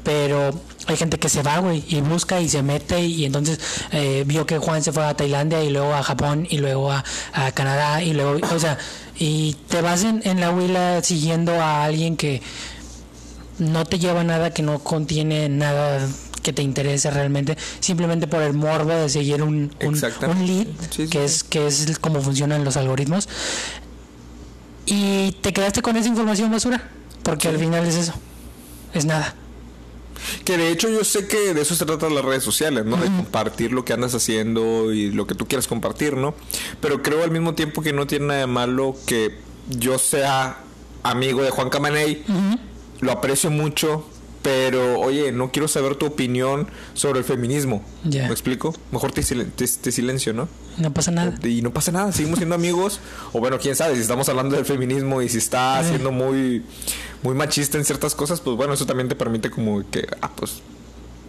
[0.04, 0.52] Pero
[0.92, 3.60] hay gente que se va, güey, y busca y se mete y entonces
[3.92, 7.04] eh, vio que Juan se fue a Tailandia y luego a Japón y luego a,
[7.34, 8.78] a Canadá y luego, o sea,
[9.18, 12.42] y te vas en, en la huila siguiendo a alguien que
[13.60, 16.08] no te lleva nada, que no contiene nada
[16.42, 19.94] que te interese realmente, simplemente por el morbo de seguir un, un,
[20.48, 23.30] lead, Sí, sí, que, es, que es como funcionan los algoritmos.
[24.86, 26.90] Y te quedaste con esa información basura,
[27.24, 28.14] porque al final es eso,
[28.94, 29.36] es nada.
[30.46, 32.98] Que de hecho yo sé que de eso se trata las redes sociales, ¿no?
[32.98, 36.34] De compartir lo que andas haciendo y lo que tú quieras compartir, ¿no?
[36.80, 39.38] Pero creo al mismo tiempo que no tiene nada de malo que
[39.70, 40.60] yo sea
[41.04, 42.24] amigo de Juan Camaney,
[43.00, 44.06] lo aprecio mucho,
[44.44, 47.84] pero oye, no quiero saber tu opinión sobre el feminismo.
[48.28, 48.74] ¿Me explico?
[48.92, 50.48] Mejor te, silen- te- te silencio, ¿no?
[50.78, 51.34] No pasa nada.
[51.44, 53.00] Y no pasa nada, seguimos siendo amigos.
[53.34, 55.90] O bueno, quién sabe, si estamos hablando del feminismo y si está Eh.
[55.90, 56.64] siendo muy,
[57.24, 60.62] muy machista en ciertas cosas, pues bueno, eso también te permite como que, ah, pues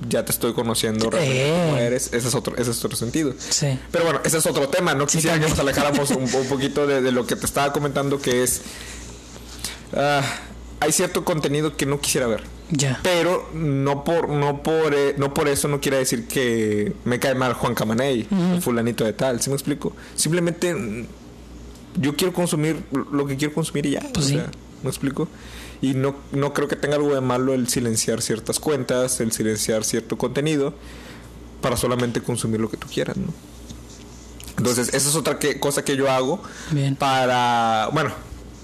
[0.08, 1.64] ya te estoy conociendo realmente Eh.
[1.66, 2.06] cómo eres.
[2.12, 3.34] Ese es otro, ese es otro sentido.
[3.38, 3.78] Sí.
[3.90, 4.94] Pero bueno, ese es otro tema.
[4.94, 7.72] No Sí, quisiera que nos alejáramos un, un poquito de, de lo que te estaba
[7.72, 8.62] comentando, que es.
[9.94, 10.22] ah,
[10.80, 12.42] hay cierto contenido que no quisiera ver.
[12.74, 12.98] Ya.
[13.02, 17.34] Pero no por, no por, eh, no por eso no quiere decir que me cae
[17.34, 18.26] mal Juan Camaney,
[18.62, 19.94] fulanito de tal, ¿sí me explico?
[20.14, 21.06] Simplemente mm,
[21.96, 22.82] yo quiero consumir
[23.12, 24.00] lo que quiero consumir y ya.
[24.00, 24.34] Pues o sí.
[24.36, 24.50] sea,
[24.82, 25.28] ¿me explico?
[25.82, 29.84] Y no, no creo que tenga algo de malo el silenciar ciertas cuentas, el silenciar
[29.84, 30.72] cierto contenido
[31.60, 33.34] para solamente consumir lo que tú quieras, ¿no?
[34.56, 36.94] Entonces, esa es otra que, cosa que yo hago Bien.
[36.96, 38.12] para, bueno,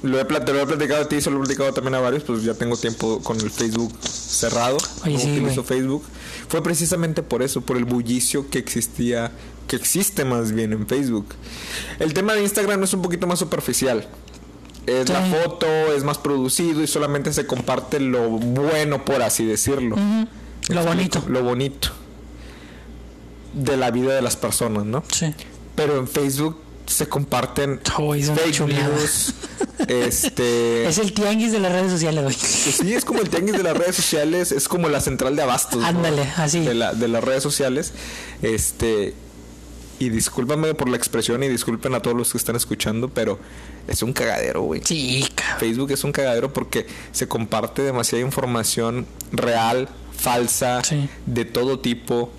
[0.03, 2.23] lo he, te lo he platicado a ti, se lo he platicado también a varios,
[2.23, 5.65] pues ya tengo tiempo con el Facebook cerrado, no sí, utilizo.
[5.65, 6.05] Facebook.
[6.49, 9.33] Fue precisamente por eso, por el bullicio que existía,
[9.67, 11.27] que existe más bien en Facebook.
[11.99, 14.07] El tema de Instagram es un poquito más superficial.
[14.87, 19.97] Es la foto, es más producido y solamente se comparte lo bueno, por así decirlo.
[19.97, 20.29] Ujú.
[20.71, 21.23] ¿Me Lo bonito.
[21.29, 21.89] Lo bonito
[23.53, 25.03] de la vida de las personas, ¿no?
[25.13, 25.35] Sí.
[25.75, 26.57] Pero en Facebook
[26.89, 29.35] se comparten Oh, fake news.
[29.89, 30.87] este.
[30.89, 32.35] Es el tianguis de las redes sociales, güey.
[32.37, 35.43] pues sí, es como el tianguis de las redes sociales, es como la central de
[35.43, 35.81] abastos.
[35.81, 35.87] ¿no?
[35.87, 36.61] Ándale, así.
[36.61, 37.93] De, la- de las redes sociales.
[38.43, 39.15] Este.
[40.01, 43.39] Y discúlpame por la expresión y disculpen a todos los que están escuchando, pero
[43.89, 44.81] es un cagadero, güey.
[44.85, 45.27] Sí.
[45.59, 51.09] Facebook es un cagadero porque se comparte demasiada información real, falsa, Sí.
[51.27, 52.31] de todo tipo.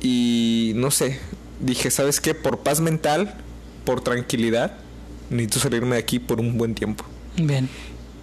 [0.00, 1.20] Y no sé,
[1.60, 2.34] dije, ¿sabes qué?
[2.34, 3.34] Por paz mental,
[3.84, 4.76] por tranquilidad,
[5.30, 7.04] necesito salirme de aquí por un buen tiempo.
[7.36, 7.68] Bien.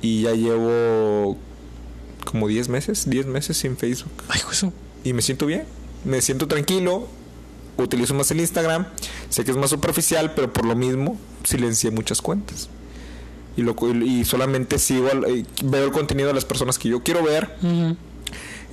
[0.01, 1.37] Y ya llevo
[2.25, 4.11] como 10 meses, 10 meses sin Facebook.
[4.29, 4.71] Ay, Jesús.
[5.03, 5.65] Y me siento bien,
[6.03, 7.07] me siento tranquilo,
[7.77, 8.87] utilizo más el Instagram,
[9.29, 12.69] sé que es más superficial, pero por lo mismo silencié muchas cuentas.
[13.57, 17.23] Y, lo, y solamente sigo, eh, veo el contenido de las personas que yo quiero
[17.23, 17.55] ver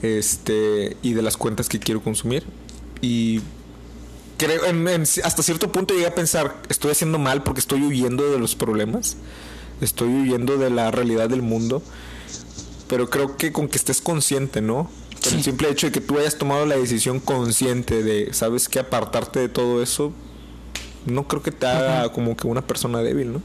[0.03, 2.45] este y de las cuentas que quiero consumir.
[3.01, 3.41] Y
[4.47, 8.31] creo, en- en- hasta cierto punto llegué a pensar, estoy haciendo mal porque estoy huyendo
[8.31, 9.17] de los problemas,
[9.81, 11.83] estoy huyendo de la realidad del mundo.
[12.89, 14.91] Pero creo que con que estés consciente, ¿no?
[15.37, 18.81] El simple hecho de que tú hayas tomado la decisión consciente de, ¿sabes qué?
[18.81, 20.13] Apartarte de todo eso,
[21.07, 23.43] no creo que te haga como que una persona débil, ¿no?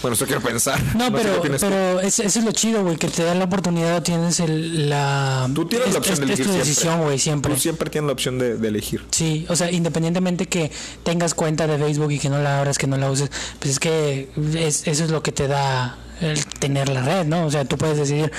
[0.00, 0.80] Bueno, eso quiero pensar.
[0.96, 4.38] No, pero, pero es- eso es lo chido, güey, que te dan la oportunidad, tienes
[4.40, 5.50] el, la...
[5.54, 6.68] Tú tienes la es- opción es- de es elegir tu siempre.
[6.68, 7.54] decisión, güey, siempre.
[7.54, 9.04] Tú siempre tienes la opción de, de elegir.
[9.10, 10.70] Sí, o sea, independientemente que
[11.02, 13.78] tengas cuenta de Facebook y que no la abras, que no la uses, pues es
[13.80, 17.46] que es- eso es lo que te da el tener la red, ¿no?
[17.46, 18.30] O sea, tú puedes decidir,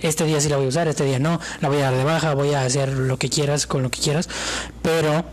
[0.00, 2.04] este día sí la voy a usar, este día no, la voy a dar de
[2.04, 4.28] baja, voy a hacer lo que quieras con lo que quieras,
[4.82, 5.24] pero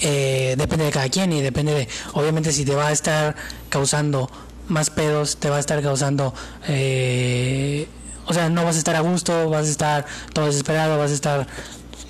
[0.00, 3.36] eh, depende de cada quien y depende de, obviamente si te va a estar
[3.68, 4.28] causando
[4.68, 6.32] más pedos, te va a estar causando,
[6.68, 7.86] eh,
[8.26, 11.14] o sea, no vas a estar a gusto, vas a estar todo desesperado, vas a
[11.14, 11.46] estar,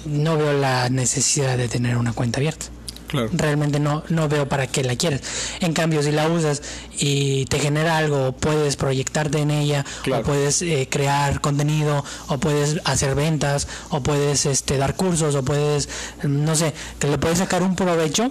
[0.04, 2.66] no veo la necesidad de tener una cuenta abierta.
[3.06, 3.28] Claro.
[3.32, 5.20] Realmente no, no veo para qué la quieres.
[5.60, 6.62] En cambio, si la usas
[6.98, 10.22] y te genera algo, puedes proyectarte en ella, Claro.
[10.22, 15.44] o puedes eh, crear contenido, o puedes hacer ventas, o puedes este, dar cursos, o
[15.44, 15.88] puedes,
[16.24, 18.30] no sé, que le puedes sacar un provecho.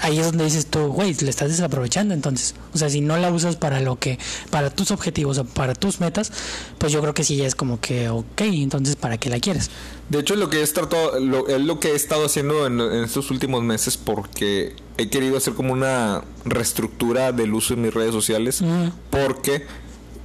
[0.00, 2.54] Ahí es donde dices tú, güey, le estás desaprovechando entonces.
[2.72, 4.18] O sea, si no la usas para lo que,
[4.50, 6.32] para tus objetivos o para tus metas,
[6.78, 9.70] pues yo creo que sí ya es como que, ok, entonces ¿para qué la quieres?
[10.08, 12.80] De hecho, es lo que he estado, lo, es lo que he estado haciendo en,
[12.80, 17.94] en estos últimos meses porque he querido hacer como una reestructura del uso de mis
[17.94, 18.62] redes sociales
[19.10, 19.66] porque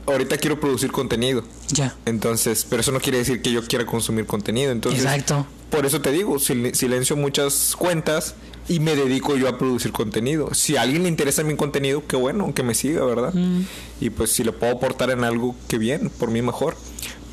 [0.08, 1.44] ahorita quiero producir contenido.
[1.70, 1.96] Ya.
[2.06, 4.72] Entonces, pero eso no quiere decir que yo quiera consumir contenido.
[4.72, 5.46] Entonces, Exacto.
[5.70, 8.36] Por eso te digo, sil- silencio muchas cuentas
[8.68, 10.54] y me dedico yo a producir contenido.
[10.54, 13.34] Si a alguien le interesa mi contenido, qué bueno, que me siga, ¿verdad?
[13.34, 13.62] Mm.
[14.02, 16.76] Y pues si le puedo aportar en algo, qué bien, por mí mejor.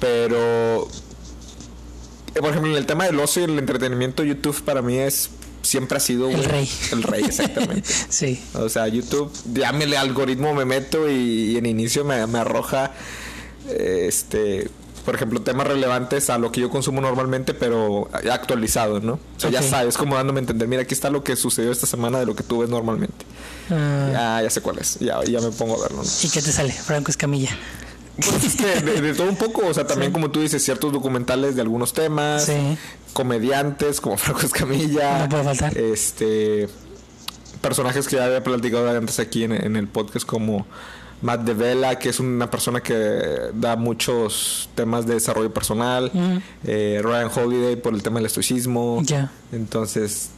[0.00, 0.88] Pero,
[2.34, 5.30] eh, por ejemplo, en el tema del ocio y el entretenimiento, YouTube para mí es
[5.62, 6.68] siempre ha sido El rey.
[6.90, 7.88] El rey, exactamente.
[8.08, 8.40] Sí.
[8.54, 12.40] O sea, YouTube, ya me le algoritmo me meto y, y en inicio me, me
[12.40, 12.90] arroja
[13.68, 14.68] este
[15.04, 19.14] por ejemplo, temas relevantes a lo que yo consumo normalmente, pero actualizado, ¿no?
[19.14, 21.86] O sea, ya sabes, como dándome a entender, mira, aquí está lo que sucedió esta
[21.86, 23.24] semana de lo que tú ves normalmente.
[23.70, 26.08] Ah, Ya, ya sé cuál es, ya, ya me pongo a verlo, ¿no?
[26.22, 26.72] ¿Y qué te sale?
[26.72, 27.50] Franco Escamilla.
[28.16, 30.92] Pues es que de, de todo un poco, o sea, también como tú dices, ciertos
[30.92, 32.76] documentales de algunos temas, Sí.
[33.14, 35.76] comediantes como Franco Escamilla, No puede faltar.
[35.78, 36.68] este
[37.60, 40.66] personajes que ya había platicado antes aquí en, en el podcast como
[41.22, 46.10] Matt DeVela, que es una persona que da muchos temas de desarrollo personal,
[46.64, 49.30] eh, Ryan Holiday por el tema del estoicismo, Ya.
[49.52, 50.30] entonces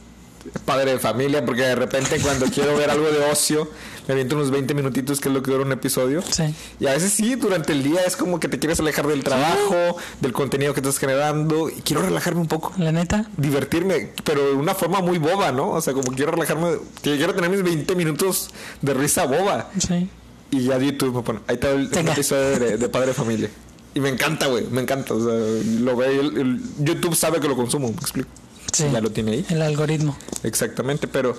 [0.63, 3.67] padre de familia, porque de repente cuando quiero ver algo de ocio,
[4.07, 6.21] me aviento unos 20 minutitos, que es lo que dura un episodio.
[6.21, 6.53] Sí.
[6.79, 9.97] Y a veces sí, durante el día es como que te quieres alejar del trabajo,
[10.21, 13.25] del contenido que estás generando, y quiero relajarme un poco, La neta.
[13.37, 15.71] divertirme, pero de una forma muy boba, ¿no?
[15.71, 18.51] O sea, como quiero relajarme, quiero tener mis 20 minutos
[18.83, 19.71] de risa boba.
[19.79, 20.07] Sí.
[20.55, 23.49] Y ya YouTube me pone, ahí está el, episodio de, de Padre de Familia.
[23.93, 25.13] Y me encanta, güey, me encanta.
[25.13, 25.33] O sea,
[25.81, 28.29] lo ve, el- el- YouTube sabe que lo consumo, me explico.
[28.71, 28.85] Sí.
[28.91, 29.45] Ya lo tiene ahí.
[29.49, 30.17] El algoritmo.
[30.43, 31.35] Exactamente, pero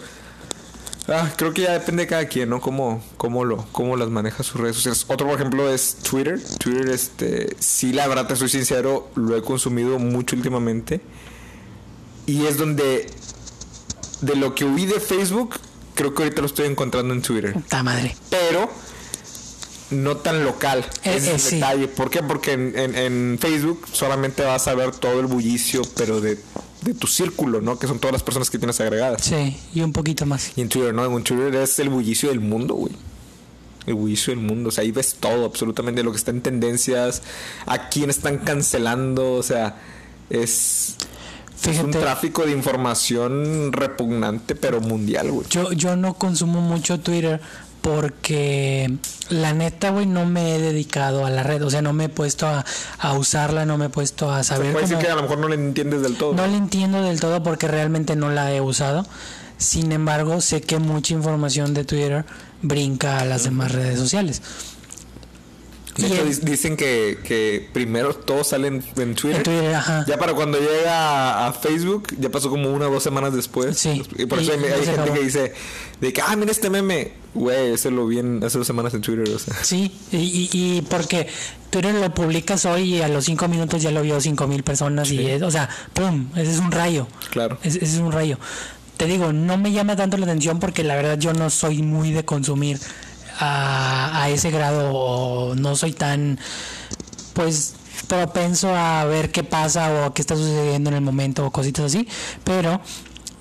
[1.09, 2.61] ah, creo que ya depende de cada quien, ¿no?
[2.61, 5.05] Cómo, cómo, lo, cómo las maneja sus redes sociales.
[5.09, 6.40] Otro, por ejemplo, es Twitter.
[6.59, 11.00] Twitter, este, sí, la verdad, te soy sincero, lo he consumido mucho últimamente.
[12.26, 13.07] Y es donde,
[14.22, 15.57] de lo que huí de Facebook,
[15.94, 17.52] creo que ahorita lo estoy encontrando en Twitter.
[17.52, 18.16] Puta madre.
[18.31, 18.70] Pero
[19.90, 20.85] no tan local.
[21.05, 21.55] Eh, Ese eh, es sí.
[21.57, 21.88] detalle.
[21.88, 22.22] ¿Por qué?
[22.22, 26.38] Porque en, en- en Facebook solamente vas a ver todo el bullicio, pero de,
[26.83, 27.79] de tu círculo, ¿no?
[27.79, 29.22] Que son todas las personas que tienes agregadas.
[29.25, 30.53] Sí, y un poquito más.
[30.57, 31.05] Y en Twitter, ¿no?
[31.05, 32.92] En Twitter es el bullicio del mundo, güey.
[33.87, 34.70] El bullicio del mundo.
[34.70, 37.22] O sea, ahí ves todo, absolutamente lo que está en tendencias,
[37.66, 39.77] a quién están cancelando, o sea,
[40.31, 40.96] es,
[41.64, 45.46] es un tráfico de información repugnante, pero mundial, güey.
[45.51, 47.40] yo, yo no consumo mucho Twitter
[47.87, 51.62] porque la neta, güey, no me he dedicado a la red.
[51.62, 52.64] O sea, no me he puesto a,
[52.99, 55.46] a usarla, no me he puesto a saber Puede decir que a lo mejor no
[55.46, 56.35] le entiendes del todo.
[56.35, 59.07] No la entiendo del todo porque realmente no la he usado.
[59.59, 62.25] Sin embargo, sé que mucha información de Twitter
[62.61, 64.42] brinca a las demás redes sociales.
[65.97, 69.37] De Y hecho, dicen que, que primero todos salen en Twitter.
[69.39, 70.05] En Twitter, ajá.
[70.07, 73.79] Ya para cuando llega a, Facebook, ya pasó como una o dos semanas después.
[73.79, 74.03] Sí.
[74.17, 75.15] Y por eso Y hay, gente acabó.
[75.15, 75.53] que dice
[76.01, 77.13] de que, ah, mira este meme.
[77.35, 79.29] Güey, ese lo vi en- hace dos semanas en Twitter.
[79.35, 79.55] O sea.
[79.63, 81.27] Sí, y, y, y porque
[81.71, 85.11] Twitter lo publicas hoy y a los cinco minutos ya lo vio cinco mil personas
[85.11, 87.07] y es, o sea, pum, ese es un rayo.
[87.31, 87.59] Claro.
[87.63, 88.39] Ese, ese es un rayo.
[88.97, 92.13] Te digo, no me llama tanto la atención porque la verdad yo no soy muy
[92.13, 92.79] de consumir
[93.38, 96.38] a, a ese grado o no soy tan,
[97.35, 97.75] pues,
[98.07, 102.07] propenso a ver qué pasa o qué está sucediendo en el momento o cositas así,
[102.44, 102.81] pero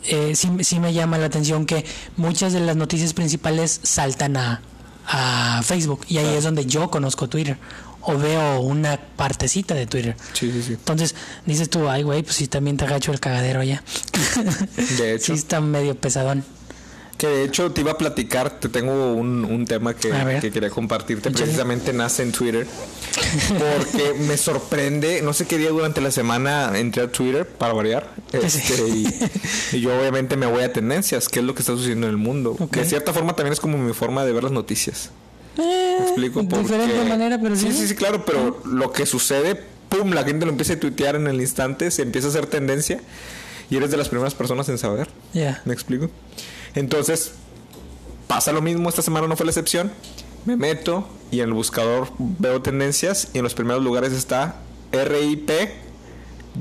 [0.03, 1.85] eh, sí, sí me llama la atención que
[2.17, 4.61] muchas de las noticias principales saltan a,
[5.07, 7.57] a Facebook y ahí es donde yo conozco Twitter
[8.01, 10.15] o veo una partecita de Twitter.
[10.33, 10.73] Sí, sí, sí.
[10.73, 13.83] Entonces dices tú, ay, güey, pues sí, también te agacho el cagadero allá.
[14.97, 15.25] De hecho.
[15.33, 16.45] sí, está medio pesadón.
[17.17, 20.69] Que de hecho te iba a platicar, te tengo un, un tema que, que quería
[20.69, 21.31] compartirte.
[21.31, 22.67] Precisamente nace en Twitter.
[23.47, 28.09] Porque me sorprende, no sé qué día durante la semana entré a Twitter para variar.
[28.33, 29.07] Este, y,
[29.71, 32.17] y yo obviamente me voy a tendencias, qué es lo que está sucediendo en el
[32.17, 32.57] mundo.
[32.71, 35.11] De cierta forma también es como mi forma de ver las noticias.
[35.57, 36.43] Eh, ¿Me explico?
[36.43, 37.71] de diferente Porque- manera, pero sí.
[37.71, 39.55] Sí, sí, sí, claro, pero lo que sucede,
[39.87, 42.99] pum, la gente lo empieza a tuitear en el instante, se empieza a hacer tendencia
[43.69, 45.07] y eres de las primeras personas en saber.
[45.33, 45.61] Ya.
[45.63, 46.09] ¿Me explico?
[46.75, 47.31] Entonces,
[48.27, 49.91] pasa lo mismo, esta semana no fue la excepción.
[50.45, 54.57] Me meto y en el buscador veo tendencias y en los primeros lugares está
[54.91, 55.49] RIP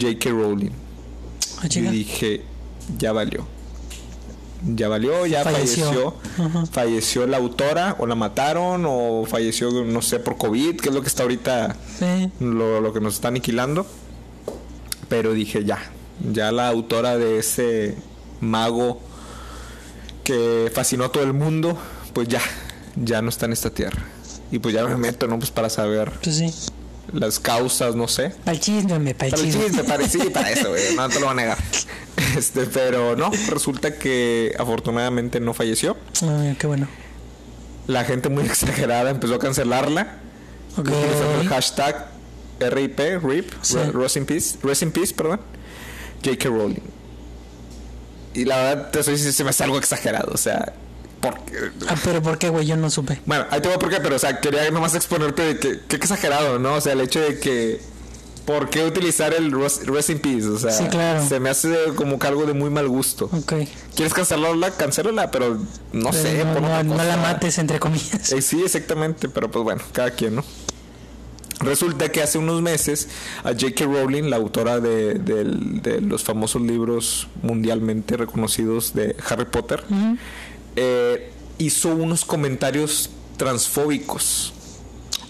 [0.00, 0.30] J.K.
[0.30, 0.70] Rowling.
[1.62, 1.66] Ah.
[1.68, 2.42] Yo dije,
[2.98, 3.46] ya valió.
[4.66, 6.14] Ya valió, ya Falleció.
[6.72, 7.26] falleció.
[7.26, 11.08] La autora, o la mataron, o falleció, no sé, por COVID, que es lo que
[11.08, 12.30] está ahorita, Sí.
[12.40, 13.86] lo, lo que nos está aniquilando.
[15.10, 15.78] Pero dije, ya.
[16.32, 17.94] Ya la autora de ese
[18.40, 19.00] mago
[20.24, 21.78] que fascinó a todo el mundo,
[22.12, 22.40] pues ya.
[22.96, 24.02] Ya no está en esta tierra.
[24.50, 25.38] Y pues ya me meto, ¿no?
[25.38, 26.52] Pues para saber Pues sí.
[27.12, 28.30] las causas, no sé.
[28.44, 29.66] Para el chisme, me, para el Para el chisme.
[29.66, 30.94] chisme, para, eso, güey.
[30.96, 31.58] No te lo voy a negar.
[32.36, 35.96] Este, pero no, resulta que afortunadamente no falleció.
[36.22, 36.88] Ay, qué bueno.
[37.86, 40.18] La gente muy exagerada empezó a cancelarla.
[40.76, 40.88] Ok.
[40.88, 42.06] Utilizando el hashtag
[42.60, 43.76] RIP, RIP, Sí.
[43.76, 45.40] Re- Rest in Peace, Rest in Peace, perdón,
[46.24, 46.48] J.K.
[46.48, 46.82] Rowling.
[48.34, 50.72] Y la verdad, te soy se me hace algo exagerado, o sea,
[51.20, 51.70] porque...
[51.88, 52.66] Ah, pero ¿por qué, güey?
[52.66, 53.20] Yo no supe.
[53.26, 55.96] Bueno, ahí te voy por qué, pero o sea, quería nomás exponerte de que, que
[55.96, 56.74] exagerado, ¿no?
[56.74, 57.80] O sea, el hecho de que...
[58.44, 60.46] ¿Por qué utilizar el Rest, in Peace?
[60.46, 61.26] O sea, Sí, claro.
[61.26, 63.30] se me hace como que algo de muy mal gusto.
[63.32, 63.54] Ok.
[63.96, 64.70] ¿Quieres cancelarla?
[64.72, 65.56] Cancélala, pero
[65.94, 68.32] no Pero sé, no, pon no- no la mates, entre comillas.
[68.32, 70.44] Eh, sí, exactamente, pero pues bueno, cada quien, ¿no?
[71.64, 73.08] Resulta que hace unos meses
[73.42, 73.84] a J.K.
[73.84, 79.82] Rowling, la autora de, los famosos libros mundialmente reconocidos de Harry Potter,
[80.76, 84.52] eh, hizo unos comentarios transfóbicos.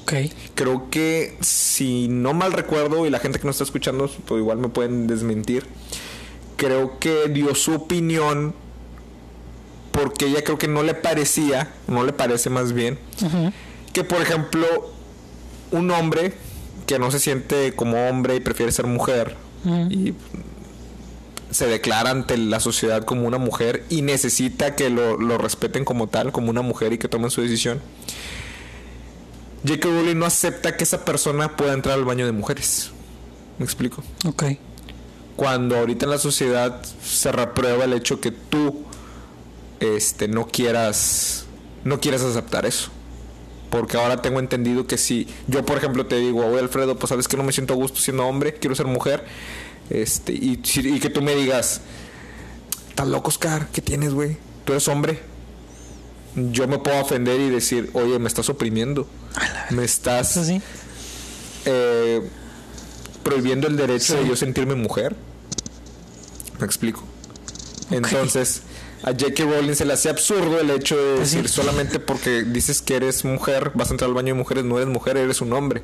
[0.02, 0.12] Ok.
[0.54, 4.58] Creo que si no mal recuerdo y la gente que nos está escuchando pues igual
[4.58, 5.66] me pueden desmentir,
[6.56, 8.54] creo que dio su opinión
[9.92, 12.98] porque ella creo que no le parecía, no le parece más bien,
[13.92, 14.93] que por ejemplo
[15.76, 16.32] un hombre
[16.86, 19.90] que no se siente como hombre y prefiere ser mujer Ujú.
[19.90, 20.14] y
[21.50, 26.08] se declara ante la sociedad como una mujer y necesita que lo, lo respeten como
[26.08, 27.80] tal, como una mujer y que tomen su decisión.
[29.66, 29.88] J.K.
[29.88, 32.90] Rowling no acepta que esa persona pueda entrar al baño de mujeres.
[33.58, 34.02] ¿Me explico?
[34.26, 34.44] Ok.
[35.36, 38.84] Cuando ahorita en la sociedad se reprueba el hecho que tú
[39.80, 41.46] este no quieras
[41.84, 42.90] no quieras aceptar eso.
[43.74, 47.26] Porque ahora tengo entendido que si yo por ejemplo te digo, oye Alfredo, pues sabes
[47.26, 49.24] que no me siento a gusto siendo hombre, quiero ser mujer,
[49.90, 51.80] este y, que tú me digas,
[52.90, 53.66] ¿estás loco Oscar?
[53.72, 54.36] ¿Qué tienes, güey?
[54.64, 55.18] ¿Tú eres hombre?
[56.36, 59.08] Yo me puedo ofender y decir, oye, me estás oprimiendo,
[59.70, 60.62] me estás sí.
[61.64, 62.22] eh,
[63.24, 64.20] prohibiendo el derecho Sí.
[64.22, 65.16] de yo sentirme mujer.
[66.60, 67.02] ¿Me explico?
[67.90, 68.62] Entonces,
[69.04, 69.44] a J.K.
[69.44, 73.24] Rowling se le hace absurdo el hecho de Pues decir solamente porque dices que eres
[73.24, 75.82] mujer, vas a entrar al baño de mujeres, no eres mujer, eres un hombre.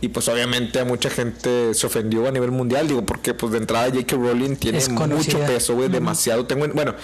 [0.00, 3.58] Y pues obviamente a mucha gente se ofendió a nivel mundial, digo, porque pues de
[3.58, 4.14] entrada J.K.
[4.14, 4.78] Rowling tiene
[5.16, 6.46] mucho peso, güey, demasiado.
[6.46, 6.94] Tengo, en- bueno,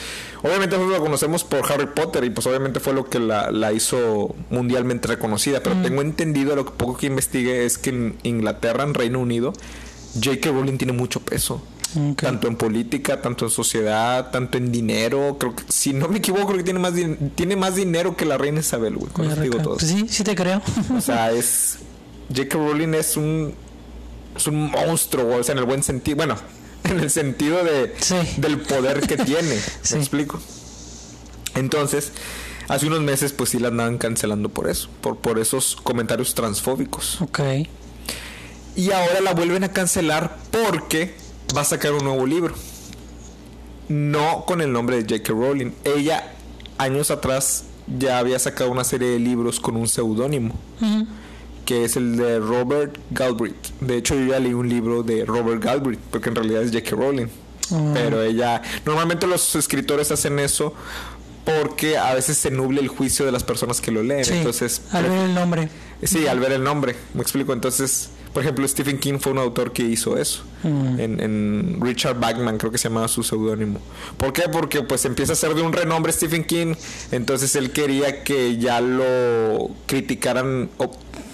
[0.42, 3.72] obviamente nosotros la conocemos por Harry Potter y pues obviamente fue lo que la, la
[3.72, 8.84] hizo mundialmente reconocida, pero tengo entendido, lo que poco que investigué es que en Inglaterra,
[8.84, 9.52] en Reino Unido,
[10.22, 10.50] J.K.
[10.50, 11.60] Rowling tiene mucho peso.
[12.16, 15.36] Tanto en política, tanto en sociedad, tanto en dinero.
[15.38, 16.92] Creo que, si no me equivoco, creo que tiene más,
[17.34, 19.12] tiene más dinero que la reina Isabel, güey.
[19.12, 19.64] Con Muy eso te digo rica.
[19.64, 19.76] todo.
[19.76, 20.60] Pues sí, sí te creo.
[20.96, 21.78] O sea, es.
[22.34, 22.56] J.K.
[22.58, 23.54] Rowling es un.
[24.36, 26.16] Es un monstruo, güey, o sea, en el buen sentido.
[26.16, 26.36] Bueno,
[26.84, 28.16] en el sentido de, Sí.
[28.38, 29.56] del poder que tiene.
[29.82, 29.94] Sí.
[29.94, 30.40] ¿Me explico?
[31.54, 32.12] Entonces,
[32.68, 34.88] hace unos meses, pues sí la andaban cancelando por eso.
[35.00, 37.20] Por, por esos comentarios transfóbicos.
[37.20, 37.40] ok.
[38.76, 41.14] Y ahora la vuelven a cancelar porque
[41.56, 42.54] va a sacar un nuevo libro.
[43.88, 45.32] No con el nombre de J.K.
[45.32, 45.72] Rowling.
[45.84, 46.32] Ella,
[46.78, 47.64] años atrás,
[47.98, 50.54] ya había sacado una serie de libros con un seudónimo.
[51.64, 53.68] Que es el de Robert Galbraith.
[53.80, 56.00] De hecho, yo ya leí un libro de Robert Galbraith.
[56.10, 56.96] Porque en realidad es J.K.
[56.96, 57.26] Rowling.
[57.72, 57.90] Ah.
[57.94, 58.62] Pero ella...
[58.84, 60.74] Normalmente los escritores hacen eso
[61.44, 64.24] porque a veces se nuble el juicio de las personas que lo leen.
[64.24, 64.34] Sí.
[64.34, 65.68] Entonces, al ver el nombre.
[66.02, 67.52] Sí, al ver el nombre, me explico.
[67.52, 70.42] Entonces, por ejemplo, Stephen King fue un autor que hizo eso.
[70.64, 71.00] Mm.
[71.00, 73.80] En, en Richard Bachman, creo que se llamaba su seudónimo.
[74.18, 74.42] ¿Por qué?
[74.50, 76.74] Porque pues empieza a ser de un renombre Stephen King.
[77.12, 80.68] Entonces él quería que ya lo criticaran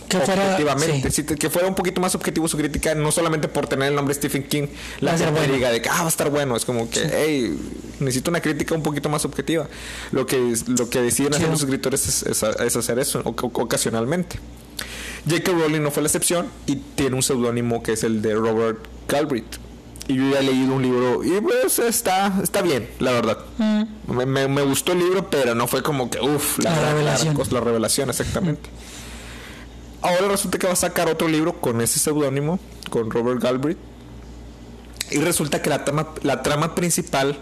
[0.09, 1.11] Que objetivamente.
[1.11, 1.23] sí.
[1.27, 4.13] Sí, que fuera un poquito más objetivo su crítica, no solamente por tener el nombre
[4.15, 4.67] Stephen King,
[5.01, 5.55] la gente bueno.
[5.55, 6.55] diga de que ah, va a estar bueno.
[6.57, 7.57] Es como que, hey,
[8.01, 9.69] necesito una crítica un poquito más objetiva.
[10.13, 14.39] Lo que, lo que deciden hacer los escritores es, es- es hacer eso ocasionalmente.
[15.29, 15.53] J.K.
[15.53, 18.79] Rowling no fue la excepción y tiene un seudónimo que es el de Robert
[19.09, 19.57] Galbraith.
[20.09, 23.39] Y yo ya he leído un libro y pues está, está bien, la verdad.
[23.59, 23.83] Mm.
[24.13, 27.39] Me, me- me gustó el libro, pero no fue como que, uff, la, La revelación.
[27.51, 28.69] la revelación, exactamente.
[30.03, 33.79] Ahora resulta que va a sacar otro libro con ese seudónimo, con Robert Galbraith.
[35.11, 37.37] Y resulta que la trama, la trama principal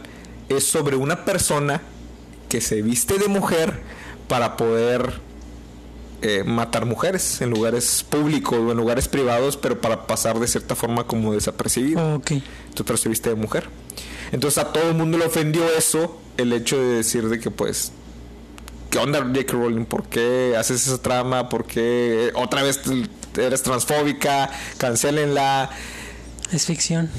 [0.49, 1.83] es sobre una persona
[2.49, 3.81] que se viste de mujer
[4.27, 5.21] para poder
[6.21, 10.75] eh, matar mujeres en lugares públicos o en lugares privados, pero para pasar de cierta
[10.75, 12.17] forma como desapercibido.
[12.17, 12.33] Ok.
[12.33, 13.69] Entonces, pero se viste de mujer.
[14.33, 17.93] Entonces a todo el mundo le ofendió eso, el hecho de decir de que pues,
[18.91, 19.53] ¿qué onda J.K.
[19.53, 19.85] Rowling?
[19.85, 21.49] ¿Por qué haces esa trama?
[21.49, 22.81] ¿Por qué otra vez
[23.37, 24.51] eres transfóbica?
[24.77, 25.71] Cancélenla.
[26.53, 27.11] Es ficción.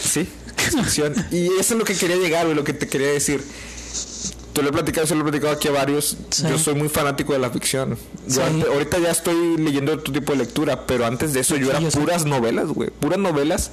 [0.00, 0.28] Sí,
[0.66, 1.14] es ficción.
[1.30, 3.42] y eso es lo que quería llegar, güey, lo que te quería decir.
[4.58, 6.16] Te lo he platicado, se lo he platicado aquí a varios.
[6.30, 6.42] Sí.
[6.50, 7.90] Yo soy muy fanático de la ficción.
[8.26, 8.40] Yo Sí.
[8.40, 11.78] ante- ahorita ya estoy leyendo otro tipo de lectura, pero antes de eso yo era
[11.78, 12.90] yo puras novelas, güey.
[12.90, 13.70] Puras novelas.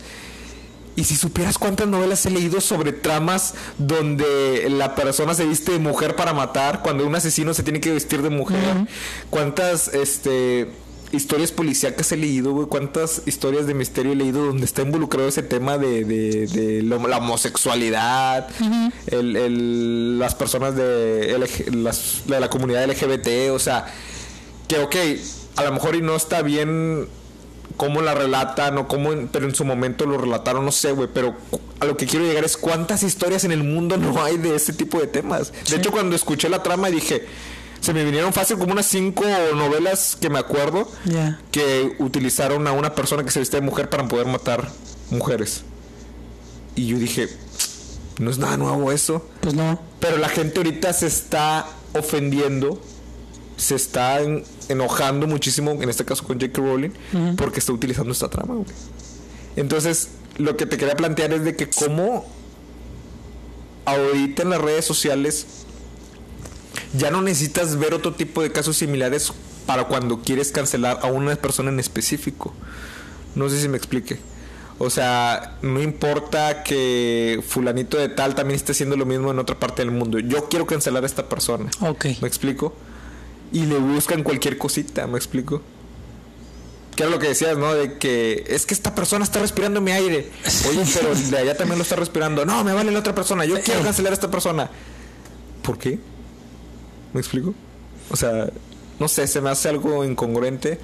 [0.96, 5.80] Y si supieras cuántas novelas he leído sobre tramas donde la persona se viste de
[5.80, 8.86] mujer para matar, cuando un asesino se tiene que vestir de mujer,
[9.32, 10.70] cuántas este
[11.16, 15.42] historias policíacas he leído, güey, cuántas historias de misterio he leído donde está involucrado ese
[15.44, 18.48] tema de, de, de lo- la homosexualidad,
[19.08, 23.86] el, el- las personas de, LG las- de la comunidad LGBT, o sea,
[24.68, 24.96] que ok,
[25.58, 27.08] a lo mejor y no está bien
[27.78, 31.36] cómo la relatan o cómo, pero en su momento lo relataron, no sé, güey, pero
[31.80, 34.74] a lo que quiero llegar es cuántas historias en el mundo no hay de este
[34.74, 35.52] tipo de temas.
[35.52, 35.76] De Sí.
[35.76, 37.26] hecho, cuando escuché la trama dije,
[37.82, 39.24] Se me vinieron fácil como unas cinco
[39.56, 40.90] novelas que me acuerdo
[41.52, 44.70] que utilizaron a una persona que se viste de mujer para poder matar
[45.12, 45.64] mujeres.
[46.76, 47.30] Y yo dije,
[48.20, 49.28] no es nada nuevo eso.
[49.42, 49.80] Pues no.
[50.00, 52.82] Pero la gente ahorita se está ofendiendo,
[53.58, 56.60] se está en- enojando muchísimo, en este caso con J.K.
[56.62, 56.92] Rowling,
[57.38, 58.68] porque está utilizando esta trama, güey.
[59.56, 62.26] Entonces, lo que te quería plantear es de que cómo
[63.86, 65.46] ahorita en las redes sociales
[66.98, 69.32] ya no necesitas ver otro tipo de casos similares
[69.66, 72.54] para cuando quieres cancelar a una persona en específico.
[73.36, 74.20] No sé si me explique.
[74.78, 79.58] O sea, no importa que fulanito de tal también esté haciendo lo mismo en otra
[79.58, 80.20] parte del mundo.
[80.20, 81.70] Yo quiero cancelar a esta persona.
[81.80, 82.06] Ok.
[82.22, 82.76] ¿Me explico?
[83.54, 85.62] Y le buscan cualquier cosita, ¿me explico?
[86.96, 87.74] Que era lo que decías, ¿no?
[87.74, 90.30] De que es que esta persona está respirando mi aire.
[90.70, 92.46] Oye, pero de allá también lo está respirando.
[92.46, 93.46] No, me vale la otra persona.
[93.46, 94.70] Yo quiero cancelar a esta persona.
[95.62, 96.00] ¿Por qué?
[97.16, 97.54] ¿Me explico?
[98.12, 98.50] O sea,
[99.00, 100.80] no sé, se me hace algo incongruente.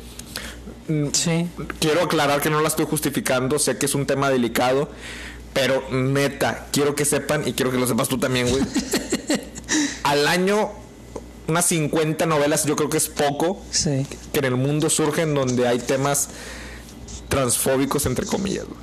[0.88, 1.50] Mm, Sí.
[1.80, 4.90] Quiero aclarar que no la estoy justificando, sé que es un tema delicado,
[5.52, 8.64] pero neta, quiero que sepan y quiero que lo sepas tú también, güey.
[10.04, 10.72] Al año,
[11.50, 14.06] unas 50 novelas, yo creo que es poco, Sí.
[14.32, 16.30] que en el mundo surgen donde hay temas
[17.28, 18.80] transfóbicos, entre comillas, güey.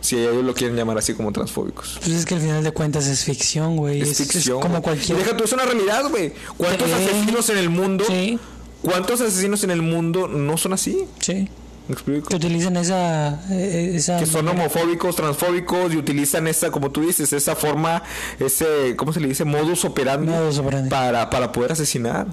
[0.00, 1.98] Si ellos lo quieren llamar así como transfóbicos.
[2.02, 4.00] Pues es que al final de cuentas es ficción, güey.
[4.00, 4.60] Es, ficción.
[4.60, 4.82] como güey.
[4.82, 5.18] cualquier.
[5.18, 6.32] Y Deja tú, es una realidad, güey.
[6.56, 8.04] ¿Cuántos asesinos en el mundo?
[8.06, 8.38] Sí.
[8.82, 11.04] ¿Cuántos asesinos en el mundo no son así?
[11.20, 11.48] Sí.
[11.88, 12.28] ¿Me explico?
[12.28, 13.42] Que utilizan esa.
[13.50, 18.02] eh, esa que son homofóbicos, transfóbicos y utilizan esa, como tú dices, esa forma,
[18.38, 19.44] ese, ¿cómo se le dice?
[19.44, 20.88] Modus operandi, Modus operandi.
[20.88, 22.28] Para, para poder asesinar.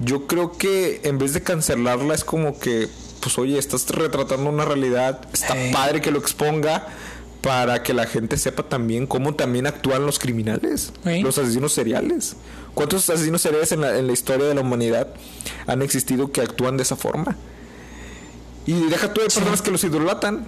[0.00, 2.88] Yo creo que en vez de cancelarla es como que,
[3.26, 5.72] pues oye, estás retratando una realidad, está Sí.
[5.72, 6.86] padre que lo exponga
[7.40, 11.22] para que la gente sepa también cómo también actúan los criminales, Sí.
[11.22, 12.36] los asesinos seriales.
[12.74, 15.08] ¿Cuántos asesinos seriales en la, en la historia de la humanidad
[15.66, 17.34] han existido que actúan de esa forma?
[18.64, 20.46] Y deja tú de personas que los idolatran.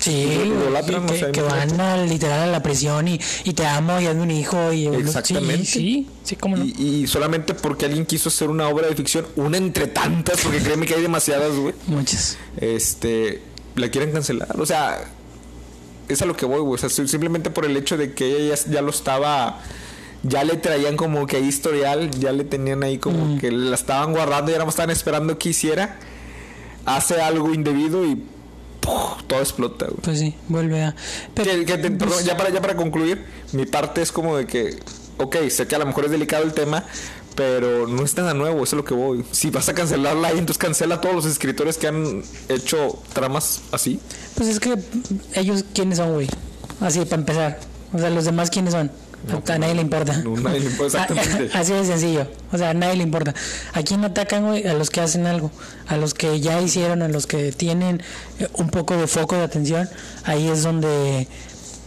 [0.00, 0.12] Sí,
[0.46, 4.30] idolatran, que, van a, literal a la prisión y, y te amo y hazme un
[4.30, 5.64] hijo y Exactamente.
[5.66, 6.64] Sí, sí, sí, cómo no.
[6.64, 6.70] Y,
[7.02, 10.86] y solamente porque alguien quiso hacer una obra de ficción, una entre tantas, porque créeme
[10.86, 11.74] que hay demasiadas, güey.
[11.86, 12.38] Muchas.
[12.56, 13.42] Este,
[13.76, 14.58] la quieren cancelar.
[14.58, 15.04] O sea,
[16.08, 16.74] es a lo que voy, güey.
[16.74, 19.60] O sea, sim- simplemente por el hecho de que ella ya, ya lo estaba.
[20.22, 24.50] Ya le traían como que historial, ya le tenían ahí como que la estaban guardando
[24.50, 25.98] y ahora más estaban esperando que hiciera.
[26.84, 28.22] Hace algo indebido y
[28.80, 29.22] ¡puf!
[29.26, 30.00] todo explota, güey.
[30.02, 30.94] Pues sí, vuelve a.
[31.34, 34.46] Pero, Que- que te- perdón, ya, para, ya para concluir, mi parte es como de
[34.46, 34.78] que,
[35.18, 36.84] ok, sé que a lo mejor es delicado el tema,
[37.36, 39.24] pero no es nada nuevo, eso es lo que voy.
[39.30, 43.60] Si vas a cancelarla ahí, entonces cancela a todos los escritores que han hecho tramas
[43.72, 44.00] así.
[44.34, 44.76] Pues es que
[45.34, 46.28] ellos, ¿quiénes son, güey?
[46.80, 47.60] Así, para empezar.
[47.92, 48.90] O sea, los demás, ¿quiénes son?
[49.48, 50.16] A nadie le importa.
[50.18, 51.50] No, nadie le importa, exactamente.
[51.58, 52.26] Así de sencillo.
[52.52, 53.34] O sea, a nadie le importa.
[53.72, 54.66] ¿A quién atacan, güey?
[54.66, 55.50] A los que hacen algo.
[55.88, 58.02] A los que ya hicieron, a los que tienen
[58.38, 59.88] eh, un poco de foco de atención.
[60.24, 61.28] Ahí es donde,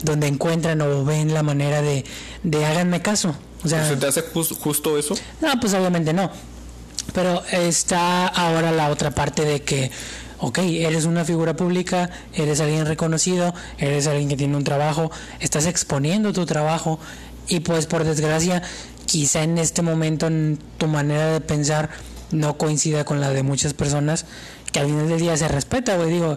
[0.03, 2.05] donde encuentran o ven la manera de,
[2.43, 3.35] de háganme caso.
[3.63, 5.15] O sea, ¿Se te hace jus- justo eso?
[5.41, 6.29] no, pues obviamente no.
[7.13, 9.91] Pero está ahora la otra parte de que,
[10.39, 15.65] ok, eres una figura pública, eres alguien reconocido, eres alguien que tiene un trabajo, estás
[15.65, 16.99] exponiendo tu trabajo
[17.47, 18.61] y pues por desgracia
[19.05, 21.89] quizá en este momento en tu manera de pensar
[22.31, 24.25] no coincida con la de muchas personas
[24.71, 26.35] que al final del día se respeta, güey, digo,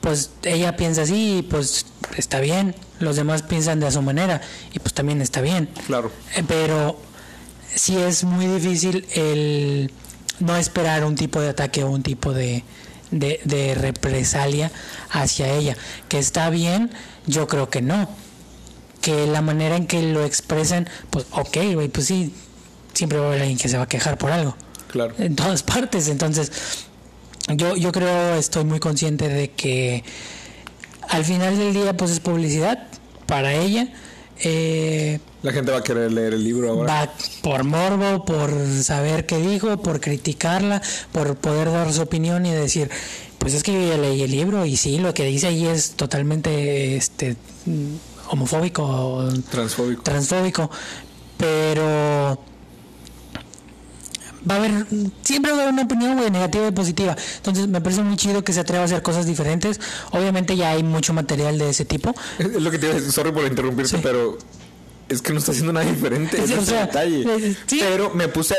[0.00, 4.40] pues ella piensa así y pues está bien, los demás piensan de a su manera
[4.72, 5.68] y pues también está bien.
[5.86, 6.12] Claro.
[6.36, 7.00] Eh, Pero
[7.74, 9.90] sí es muy difícil el
[10.38, 12.62] no esperar un tipo de ataque o un tipo de,
[13.10, 14.70] de, de represalia
[15.10, 15.76] hacia ella.
[16.08, 16.90] Que está bien,
[17.26, 18.08] yo creo que no.
[19.00, 22.32] Que la manera en que lo expresan, pues ok, güey, pues sí,
[22.94, 24.56] siempre va a haber alguien que se va a quejar por algo.
[24.90, 25.14] Claro.
[25.18, 26.08] En todas partes.
[26.08, 26.50] Entonces,
[27.54, 30.02] yo, yo creo, estoy muy consciente de que
[31.08, 32.86] al final del día, pues es publicidad
[33.26, 33.88] para ella.
[34.40, 36.92] Eh, La gente va a querer leer el libro ahora.
[36.92, 40.80] va por morbo, por saber qué dijo, por criticarla,
[41.12, 42.90] por poder dar su opinión y decir,
[43.38, 45.92] pues es que yo ya leí el libro y sí, lo que dice ahí es
[45.92, 47.36] totalmente este
[48.30, 50.02] homofóbico, o Transfóbico.
[50.02, 50.70] transfóbico,
[51.36, 52.38] pero
[54.48, 54.86] va a haber
[55.22, 58.44] siempre va a haber una opinión güey, negativa y positiva entonces me parece muy chido
[58.44, 59.80] que se atreva a hacer cosas diferentes
[60.12, 62.98] obviamente ya hay mucho material de ese tipo Es es lo que te iba a
[62.98, 64.00] decir, sorry por interrumpirte, Sí.
[64.02, 64.38] pero
[65.08, 66.38] es que no está haciendo nada diferente.
[66.40, 67.56] O es sea, el detalle.
[67.66, 67.78] sí.
[67.80, 68.54] Pero me puse,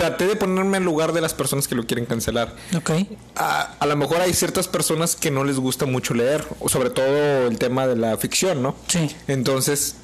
[0.00, 2.54] traté de ponerme en lugar de las personas que lo quieren cancelar.
[2.74, 2.90] ok
[3.36, 7.46] A, a lo mejor hay ciertas personas que no les gusta mucho leer, sobre todo
[7.48, 8.74] el tema de la ficción, ¿no?
[8.88, 9.96] sí Entonces,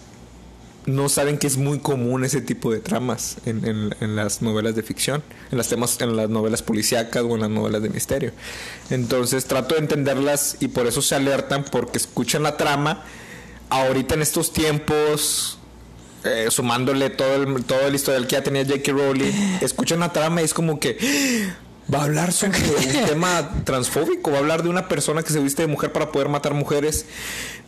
[0.85, 4.77] no saben que es muy común ese tipo de tramas en, en- en las novelas
[4.77, 8.33] de ficción, en las temas, en las novelas policíacas o en las novelas de misterio.
[8.91, 13.03] Entonces trato de entenderlas y por eso se alertan porque escuchan la trama.
[13.71, 15.59] Ahorita en estos tiempos,
[16.27, 18.93] eh, sumándole todo el, todo el historial que ya tenía J.K.
[18.93, 20.99] Rowling, escuchan la trama y es como que
[21.93, 25.41] va a hablar sobre un tema transfóbico, va a hablar de una persona que se
[25.41, 27.07] viste de mujer para poder matar mujeres.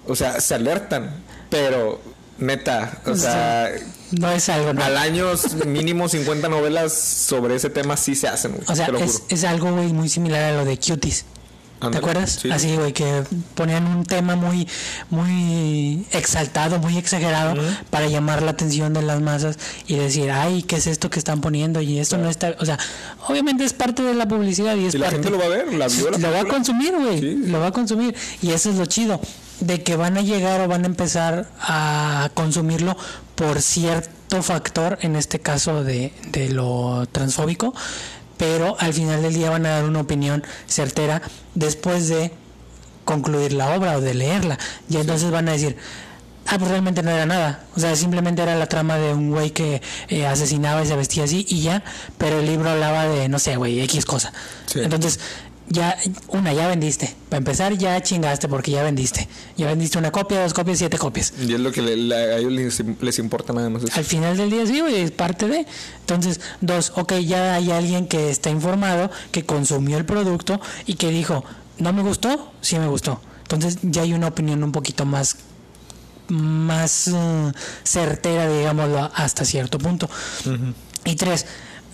[0.07, 2.01] O sea, se alertan, pero
[2.39, 3.71] neta, o sea,
[4.13, 4.83] No es algo, ¿no?
[4.83, 5.27] al año
[5.67, 9.23] mínimo 50 novelas sobre ese tema sí se hacen, güey, O sea, te lo es,
[9.29, 11.25] es algo, güey, muy similar a lo de Cuties.
[11.81, 12.39] ¿Te acuerdas?
[12.43, 12.51] sí.
[12.51, 13.23] Así, güey, que
[13.55, 14.67] ponían un tema muy,
[15.11, 17.61] muy exaltado, muy exagerado
[17.91, 21.41] para llamar la atención de las masas y decir, ay, ¿qué es esto que están
[21.41, 21.81] poniendo?
[21.81, 22.79] Y esto no está, o sea,
[23.29, 25.49] obviamente es parte de la publicidad y es Y la parte- gente lo va a
[25.49, 27.21] ver, la vio la lo va a consumir, güey.
[27.21, 27.35] Sí.
[27.47, 28.15] Lo va a consumir.
[28.43, 29.21] Y eso es lo chido.
[29.61, 32.97] De que van a llegar o van a empezar a consumirlo
[33.35, 37.75] por cierto factor, en este caso de, de lo transfóbico.
[38.39, 41.21] Pero al final del día van a dar una opinión certera
[41.55, 42.33] después de
[43.05, 44.59] concluir la obra o de leerla.
[44.89, 45.77] Y entonces van a decir,
[46.47, 47.65] ah, pues realmente no era nada.
[47.77, 51.25] O sea, simplemente era la trama de un güey que eh, asesinaba y se vestía
[51.25, 51.83] así y ya.
[52.17, 54.33] Pero el libro hablaba de, no sé, güey, X cosa.
[54.67, 54.81] Sí.
[54.81, 55.21] Entonces,
[55.71, 55.97] ya,
[56.29, 57.15] una, ya vendiste.
[57.29, 59.29] Para empezar, ya chingaste porque ya vendiste.
[59.57, 61.33] Ya vendiste una copia, dos copias, siete copias.
[61.41, 63.93] Y es lo que le- a ellos les, les importa nada más eso.
[63.97, 65.67] Al final del día sí, güey, es parte de.
[66.01, 71.11] Entonces, dos, ok, ya hay alguien que está informado, que consumió el producto y que
[71.11, 71.45] dijo,
[71.79, 72.53] ¿no me gustó?
[72.61, 73.21] Sí me gustó.
[73.43, 75.37] Entonces ya hay una opinión un poquito más
[76.29, 77.53] más eh,
[77.85, 80.11] certera, digámoslo, hasta cierto punto.
[81.05, 81.47] Y tres,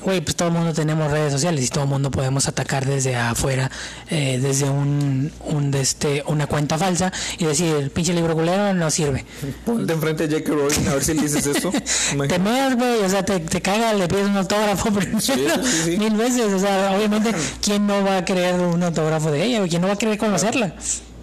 [0.04, 3.16] güey, pues todo el mundo tenemos redes sociales y todo el mundo podemos atacar desde
[3.16, 3.70] afuera,
[4.10, 9.24] eh, desde un, un este, una cuenta falsa y decir, pinche libro culero no sirve.
[9.64, 10.52] Ponte enfrente de J.K.
[10.54, 11.72] Rowling a ver si le dices eso.
[12.28, 15.80] Te meas, güey, o sea, te, te caga, le pides un autógrafo primero, Sí, sí,
[15.84, 15.96] sí.
[15.96, 17.32] mil veces, o sea, obviamente,
[17.62, 19.62] ¿quién no va a querer un autógrafo de ella?
[19.68, 20.74] ¿Quién no va a querer conocerla?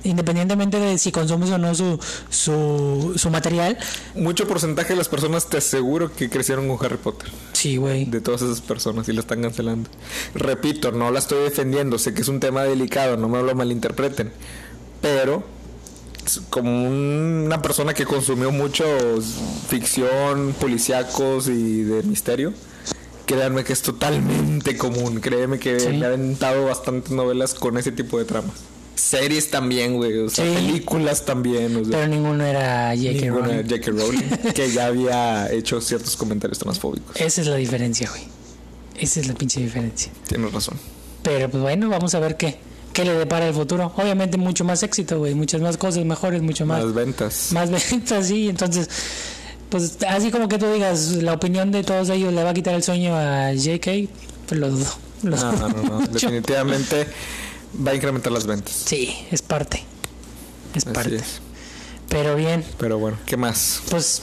[0.03, 1.99] Independientemente de si consumes o no su,
[2.29, 3.77] su, su material,
[4.15, 7.29] Mucho porcentaje de las personas te aseguro que crecieron con Harry Potter.
[7.53, 8.05] sí, güey.
[8.05, 9.89] De todas esas personas y la están cancelando.
[10.33, 11.99] Repito, no la estoy defendiendo.
[11.99, 14.31] Sé que es un tema delicado, no me lo malinterpreten.
[15.01, 15.43] Pero
[16.49, 18.85] como un- una persona que consumió mucho
[19.67, 22.53] ficción, policíacos y de misterio.
[23.25, 25.19] Créanme que es totalmente común.
[25.21, 25.87] Créeme que Sí.
[25.89, 28.55] me ha aventado bastantes novelas con ese tipo de tramas.
[28.95, 30.17] Series también, güey.
[30.19, 30.53] O sea, Sí.
[30.53, 31.75] películas también.
[31.75, 33.27] O sea, Pero ninguno era J.K.
[33.29, 33.63] Rowling.
[33.63, 33.91] J.K.
[33.91, 37.15] Rowling, que ya había hecho ciertos comentarios transfóbicos.
[37.19, 38.23] Esa es la diferencia, güey.
[38.99, 40.11] Esa es la pinche diferencia.
[40.27, 40.77] Tienes razón.
[41.23, 42.57] Pero pues bueno, vamos a ver qué,
[42.93, 43.91] qué le depara el futuro.
[43.95, 45.33] Obviamente mucho más éxito, güey.
[45.33, 47.49] Muchas más cosas mejores, mucho más, Las ventas.
[47.51, 48.49] más ventas, sí.
[48.49, 48.89] Entonces,
[49.69, 52.75] pues así como que tú digas, la opinión de todos ellos le va a quitar
[52.75, 54.09] el sueño a JK,
[54.47, 54.85] pues lo dudo.
[55.23, 56.07] Lo No, no, no, no.
[56.07, 57.07] Definitivamente
[57.85, 58.73] va a incrementar las ventas.
[58.85, 59.83] Sí, es parte.
[60.73, 61.15] Es Así parte.
[61.17, 61.39] es.
[62.09, 63.81] Pero bien, Pero bueno, ¿qué más?
[63.89, 64.21] pues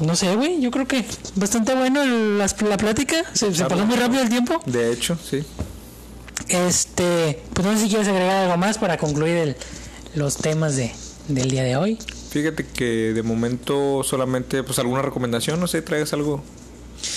[0.00, 0.60] no sé, güey.
[0.60, 1.04] Yo creo que
[1.36, 3.16] bastante bueno el- la plática.
[3.32, 4.60] Se, se pasó muy rápido el tiempo.
[4.66, 5.44] De hecho, sí.
[6.48, 9.56] Este, pues no sé si quieres agregar algo más para concluir el-
[10.14, 10.92] los temas de,
[11.28, 11.98] del día de hoy.
[12.30, 16.42] Fíjate que de momento solamente, pues alguna recomendación, no sé, traes algo.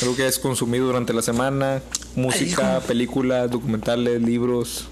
[0.04, 1.82] Algo que hayas consumido durante la semana,
[2.16, 4.88] música, películas, documentales, libros.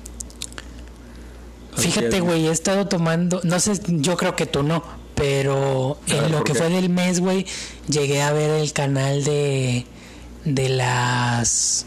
[1.80, 4.84] Fíjate, güey, he estado tomando, no sé, yo creo que tú no,
[5.16, 6.60] pero en lo ¿por que qué?
[6.60, 7.46] fue del mes, güey,
[7.88, 9.86] llegué a ver el canal de
[10.46, 11.86] de las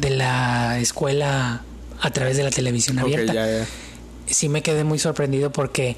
[0.00, 1.62] de la escuela
[2.00, 3.32] a través de la televisión abierta.
[3.34, 3.66] ya, ya.
[4.26, 5.96] sí me quedé muy sorprendido porque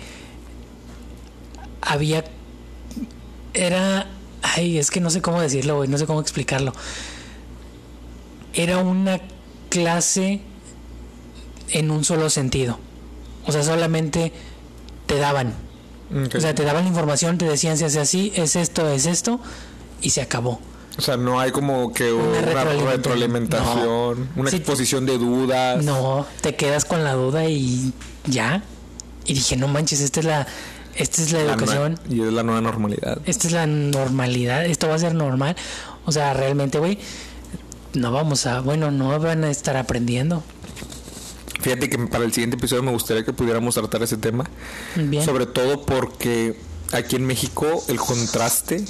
[1.83, 2.25] había
[3.53, 4.07] era
[4.43, 6.73] ay es que no sé cómo decirlo güey no sé cómo explicarlo
[8.55, 9.21] era una
[9.69, 10.41] clase
[11.69, 12.79] en un solo sentido
[13.47, 14.33] o sea solamente
[15.07, 15.55] te daban
[16.15, 19.41] o sea te daban la información te decían si hace así es esto es esto
[20.01, 20.61] y se acabó
[20.97, 22.87] O sea, no hay como que una, retroalimentación.
[22.97, 24.57] retroalimentación, una Sí.
[24.57, 25.83] exposición de dudas.
[25.85, 27.93] No, te quedas con la duda y
[28.27, 28.63] ya.
[29.27, 30.47] Y dije, no manches, esta es la,
[30.95, 33.19] esta es la La educación, y es la nueva normalidad.
[33.27, 35.57] esta es la normalidad, esto va a ser normal.
[36.07, 36.99] O sea, realmente, güey,
[37.95, 40.45] no vamos a, bueno, no van a estar aprendiendo.
[41.65, 44.45] Fíjate que para el siguiente episodio me gustaría que pudiéramos tratar ese tema.
[44.97, 45.25] Bien.
[45.25, 46.59] Sobre todo porque
[46.93, 48.85] aquí en México el contraste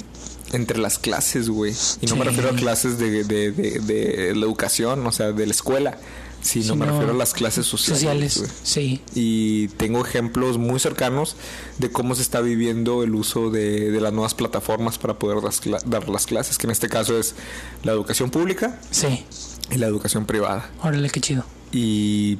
[0.51, 1.73] entre las clases, güey.
[2.01, 5.45] Y no me refiero a clases de, de, de, de la educación, o sea, de
[5.45, 5.97] la escuela,
[6.41, 8.33] sino me refiero a las clases sociales.
[8.33, 9.01] Sociales, sí.
[9.15, 11.37] Y tengo ejemplos muy cercanos
[11.79, 15.37] de cómo se está viviendo el uso de, de las nuevas plataformas para poder
[15.85, 17.35] dar las clases, que en este caso es
[17.83, 19.25] la educación pública Sí.
[19.71, 20.69] y la educación privada.
[20.83, 21.45] Órale, qué chido.
[21.71, 22.37] Y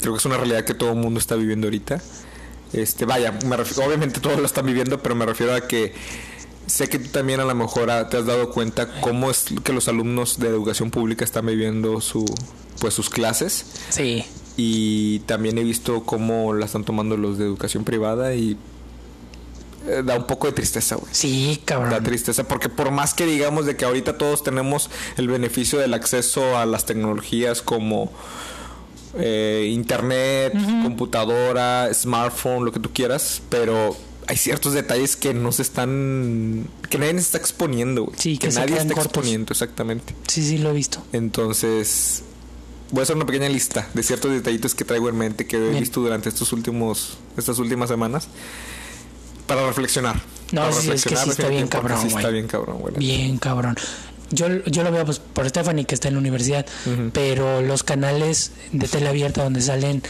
[0.00, 2.00] creo que es una realidad que todo el mundo está viviendo ahorita.
[2.72, 5.92] Este, vaya, me refiero- obviamente todos lo están viviendo, pero me refiero a que
[6.66, 9.72] sé que tú también a lo mejor ah, te has dado cuenta cómo es que
[9.72, 12.24] los alumnos de educación pública están viviendo su
[12.80, 14.24] pues sus clases Sí.
[14.56, 18.56] y también he visto cómo la están tomando los de educación privada y
[19.86, 21.12] eh, da un poco de tristeza, güey.
[21.12, 22.04] Sí, Da cabrón.
[22.04, 26.56] tristeza porque por más que digamos de que ahorita todos tenemos el beneficio del acceso
[26.56, 28.10] a las tecnologías como
[29.18, 30.52] eh, internet,
[30.82, 33.96] computadora, smartphone, lo que tú quieras, pero
[34.26, 38.16] hay ciertos detalles que no se están, que nadie se está exponiendo, güey.
[38.18, 39.06] Sí, que nadie está cortos.
[39.06, 40.14] exponiendo, exactamente.
[40.28, 41.02] Sí, sí, lo he visto.
[41.12, 42.22] Entonces,
[42.90, 45.80] voy a hacer una pequeña lista de ciertos detallitos que traigo en mente que he
[45.80, 48.28] visto durante estos últimos, estas últimas semanas
[49.46, 50.20] para reflexionar.
[50.52, 52.94] No, Para sí, es que sí está bien cabrón, Sí está bien cabrón, güey.
[52.98, 53.74] Bien, cabrón.
[54.32, 56.66] Yo, yo lo veo pues, por Stephanie, que está en la universidad,
[57.12, 60.02] pero los canales de tele abierta donde salen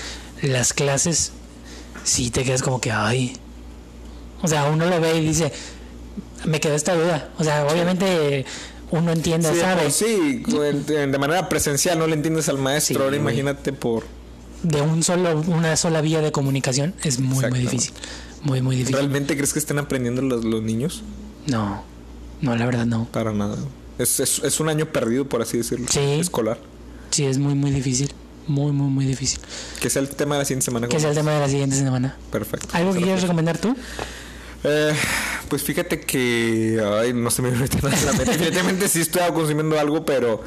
[0.42, 1.32] las clases,
[2.04, 3.36] sí te quedas como que, ay.
[4.40, 5.52] O sea, uno lo ve y dice,
[6.44, 7.30] me quedó esta duda.
[7.38, 8.44] O sea, obviamente
[8.90, 12.96] uno entiende, Sí, sabe, sí, de manera presencial no le entiendes al maestro.
[12.98, 14.04] Sí, Ahora imagínate por.
[14.62, 17.92] de un solo, una sola vía de comunicación es muy, muy difícil.
[18.42, 18.96] Muy, muy difícil.
[18.96, 21.02] ¿Realmente crees que estén aprendiendo los, los niños?
[21.46, 21.84] No,
[22.40, 23.06] no, la verdad no.
[23.06, 23.56] Para nada.
[23.98, 25.86] Es, es, es un año perdido, por así decirlo.
[25.90, 26.00] Sí.
[26.00, 26.58] Escolar.
[27.10, 28.12] Sí, es muy, muy difícil.
[28.46, 29.40] Muy, muy, muy difícil.
[29.80, 30.88] Que sea el tema de la siguiente semana.
[30.88, 32.16] Que es el tema de la siguiente semana.
[32.30, 32.68] Perfecto.
[32.72, 33.76] ¿Algo que quieras recomendar tú?
[34.64, 34.94] Eh,
[35.48, 36.82] pues fíjate que.
[37.00, 38.24] Ay, no se me viene nada la mente.
[38.32, 40.42] Definitivamente sí estoy consumiendo algo, pero.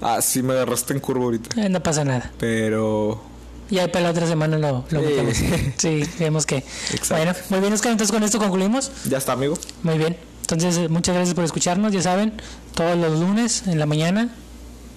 [0.00, 1.60] Ah, sí me agarraste en curva ahorita.
[1.60, 2.32] Eh, no pasa nada.
[2.38, 3.22] Pero.
[3.70, 5.00] Y ahí para la otra semana lo, lo
[5.34, 5.72] Sí.
[5.76, 6.56] Sí, vemos que.
[6.92, 7.16] Exacto.
[7.16, 7.92] Bueno, muy bien, Oscar.
[7.92, 8.90] Entonces con esto concluimos.
[9.08, 9.58] Ya está, amigo.
[9.82, 10.16] Muy bien.
[10.50, 12.32] Entonces, eh, muchas gracias por escucharnos, ya saben,
[12.74, 14.30] todos los lunes en la mañana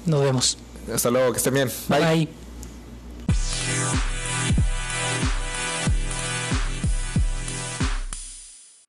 [0.05, 0.57] nos vemos.
[0.93, 1.69] Hasta luego, que estén bien.
[1.89, 2.29] Bye.
[3.27, 4.01] Bye.